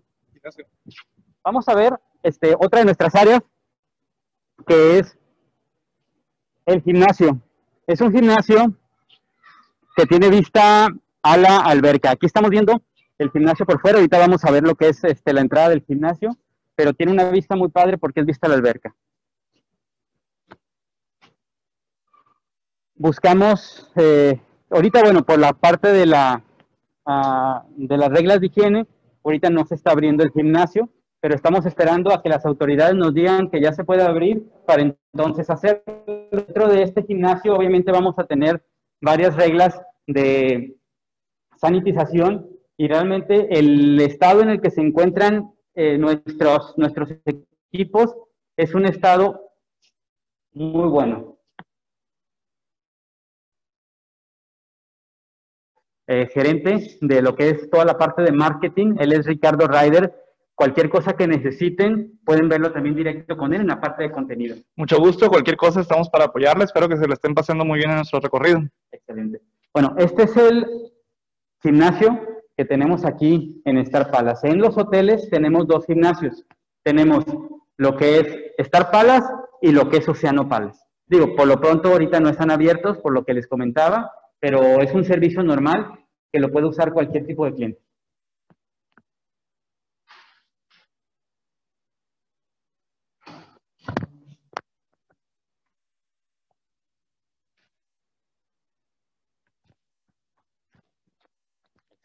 [1.44, 3.42] Vamos a ver este, otra de nuestras áreas,
[4.66, 5.18] que es
[6.66, 7.40] el gimnasio.
[7.88, 8.74] Es un gimnasio
[9.96, 10.88] que tiene vista
[11.22, 12.12] a la alberca.
[12.12, 12.82] Aquí estamos viendo
[13.18, 13.98] el gimnasio por fuera.
[13.98, 16.38] Ahorita vamos a ver lo que es este, la entrada del gimnasio,
[16.76, 18.96] pero tiene una vista muy padre porque es vista a la alberca.
[22.96, 26.44] Buscamos, eh, ahorita, bueno, por la parte de, la,
[27.76, 28.88] de las reglas de higiene,
[29.24, 30.90] ahorita no se está abriendo el gimnasio,
[31.20, 34.82] pero estamos esperando a que las autoridades nos digan que ya se puede abrir para
[34.82, 35.84] entonces hacer.
[36.32, 38.64] Dentro de este gimnasio, obviamente, vamos a tener
[39.02, 40.76] varias reglas de
[41.58, 48.16] sanitización y realmente el estado en el que se encuentran eh, nuestros, nuestros equipos
[48.58, 49.40] es un estado
[50.54, 51.38] muy bueno.
[56.14, 60.14] Eh, gerente de lo que es toda la parte de marketing, él es Ricardo Ryder.
[60.54, 64.58] Cualquier cosa que necesiten, pueden verlo también directo con él en la parte de contenido.
[64.76, 66.66] Mucho gusto, cualquier cosa estamos para apoyarles.
[66.66, 68.62] Espero que se lo estén pasando muy bien en nuestro recorrido.
[68.92, 69.40] Excelente.
[69.74, 70.68] Bueno, este es el
[71.64, 72.20] gimnasio
[72.58, 74.50] que tenemos aquí en Star Palace.
[74.50, 76.44] En los hoteles tenemos dos gimnasios.
[76.84, 77.24] Tenemos
[77.78, 79.30] lo que es Star Palace
[79.62, 80.82] y lo que es Oceano Palace.
[81.06, 84.94] Digo, por lo pronto ahorita no están abiertos, por lo que les comentaba, pero es
[84.94, 86.00] un servicio normal
[86.32, 87.82] que lo puede usar cualquier tipo de cliente.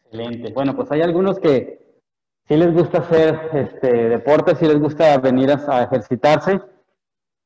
[0.09, 0.53] Excelente.
[0.53, 2.01] Bueno, pues hay algunos que
[2.47, 6.61] sí les gusta hacer este, deporte, sí les gusta venir a, ejercitarse.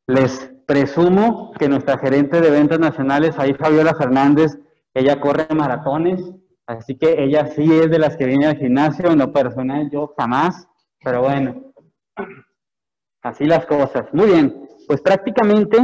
[0.08, 4.60] Les presumo que nuestra gerente de ventas nacionales, ahí Fabiola Fernández,
[4.94, 6.22] ella corre maratones,
[6.78, 10.14] así que ella sí es de las que viene al gimnasio, en lo personal yo
[10.18, 10.68] jamás,
[11.04, 11.74] pero bueno,
[13.22, 14.14] así las cosas.
[14.14, 15.78] Muy bien, pues prácticamente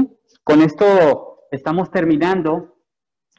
[0.44, 2.76] con esto estamos terminando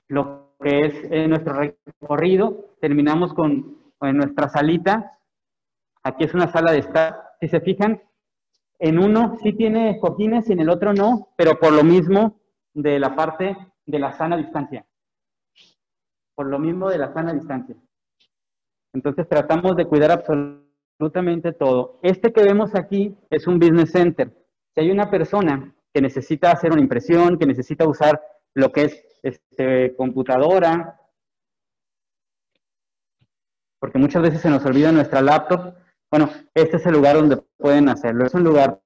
[0.09, 5.19] lo que es eh, nuestro recorrido terminamos con, nuestra salita.
[6.05, 7.21] Aquí es una sala de estar.
[7.41, 8.01] Si se fijan,
[8.79, 12.41] en uno sí tiene cojines y en el otro no, pero por lo mismo
[12.75, 14.87] de la parte de la sana distancia.
[16.39, 17.75] Por lo mismo de la sana distancia.
[18.95, 21.99] Entonces tratamos de cuidar absolutamente todo.
[22.01, 24.33] Este que vemos aquí es un business center.
[24.73, 28.23] Si hay una persona que necesita hacer una impresión, que necesita usar
[28.55, 31.01] lo que es este, computadora,
[33.81, 35.75] porque muchas veces se nos olvida nuestra laptop.
[36.09, 38.25] Bueno, este es el lugar donde pueden hacerlo.
[38.25, 38.81] Es un lugar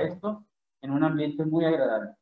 [0.00, 0.44] esto
[0.82, 2.12] en un ambiente muy agradable.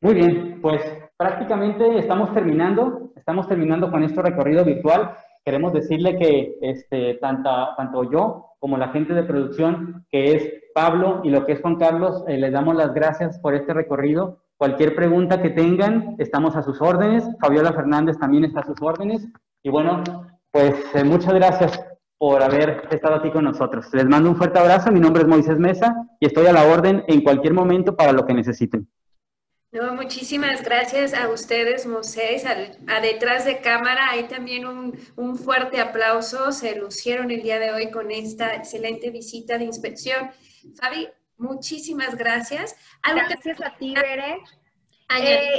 [0.00, 0.82] Muy bien, pues
[1.16, 8.10] prácticamente estamos terminando, estamos terminando con este recorrido virtual queremos decirle que este, tanta, tanto
[8.10, 12.24] yo como la gente de producción, que es Pablo y lo que es Juan Carlos,
[12.26, 14.38] eh, les damos las gracias por este recorrido.
[14.56, 17.28] Cualquier pregunta que tengan, estamos a sus órdenes.
[17.40, 19.28] Fabiola Fernández también está a sus órdenes.
[19.62, 20.02] Y bueno,
[20.50, 21.84] pues eh, muchas gracias
[22.18, 23.86] por haber estado aquí con nosotros.
[23.92, 24.90] Les mando un fuerte abrazo.
[24.90, 28.24] Mi nombre es Moisés Mesa y estoy a la orden en cualquier momento para lo
[28.26, 28.88] que necesiten.
[29.72, 32.44] No, muchísimas gracias a ustedes, Moisés.
[32.46, 36.52] A, detrás de cámara hay también un, fuerte aplauso.
[36.52, 40.30] Se lucieron el día de hoy con esta excelente visita de inspección.
[40.80, 41.08] Fabi,
[41.38, 42.76] muchísimas gracias.
[43.02, 44.38] gracias a ti, Bere.
[45.18, 45.56] Eh,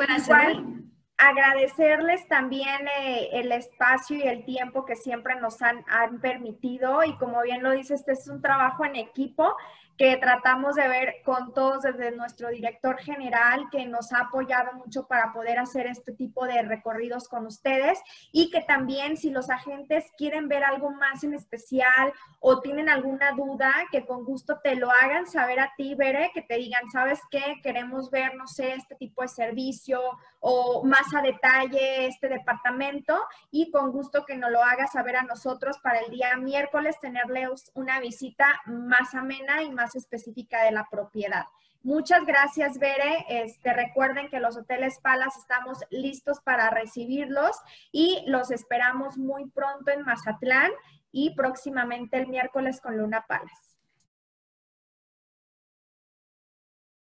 [1.18, 7.16] agradecerles también eh, el espacio y el tiempo que siempre nos han, han, permitido y
[7.18, 9.55] como bien lo dice, este es un trabajo en equipo
[9.97, 15.07] que tratamos de ver con todos desde nuestro director general, que nos ha apoyado mucho
[15.07, 17.99] para poder hacer este tipo de recorridos con ustedes
[18.32, 23.32] y que también si los agentes quieren ver algo más en especial o tienen alguna
[23.32, 27.20] duda, que con gusto te lo hagan saber a ti, Bere, que te digan, ¿sabes
[27.32, 27.55] qué?
[27.63, 30.01] Queremos ver, no sé, este tipo de servicio
[30.47, 33.19] o más a detalle este departamento
[33.49, 37.71] y con gusto que nos lo haga saber a nosotros para el día miércoles tenerles
[37.73, 41.45] una visita más amena y más específica de la propiedad.
[41.81, 43.25] Muchas gracias, Bere.
[43.27, 47.55] Este, recuerden que los hoteles Palas estamos listos para recibirlos
[47.91, 50.69] y los esperamos muy pronto en Mazatlán
[51.11, 53.74] y próximamente el miércoles con Luna Palas.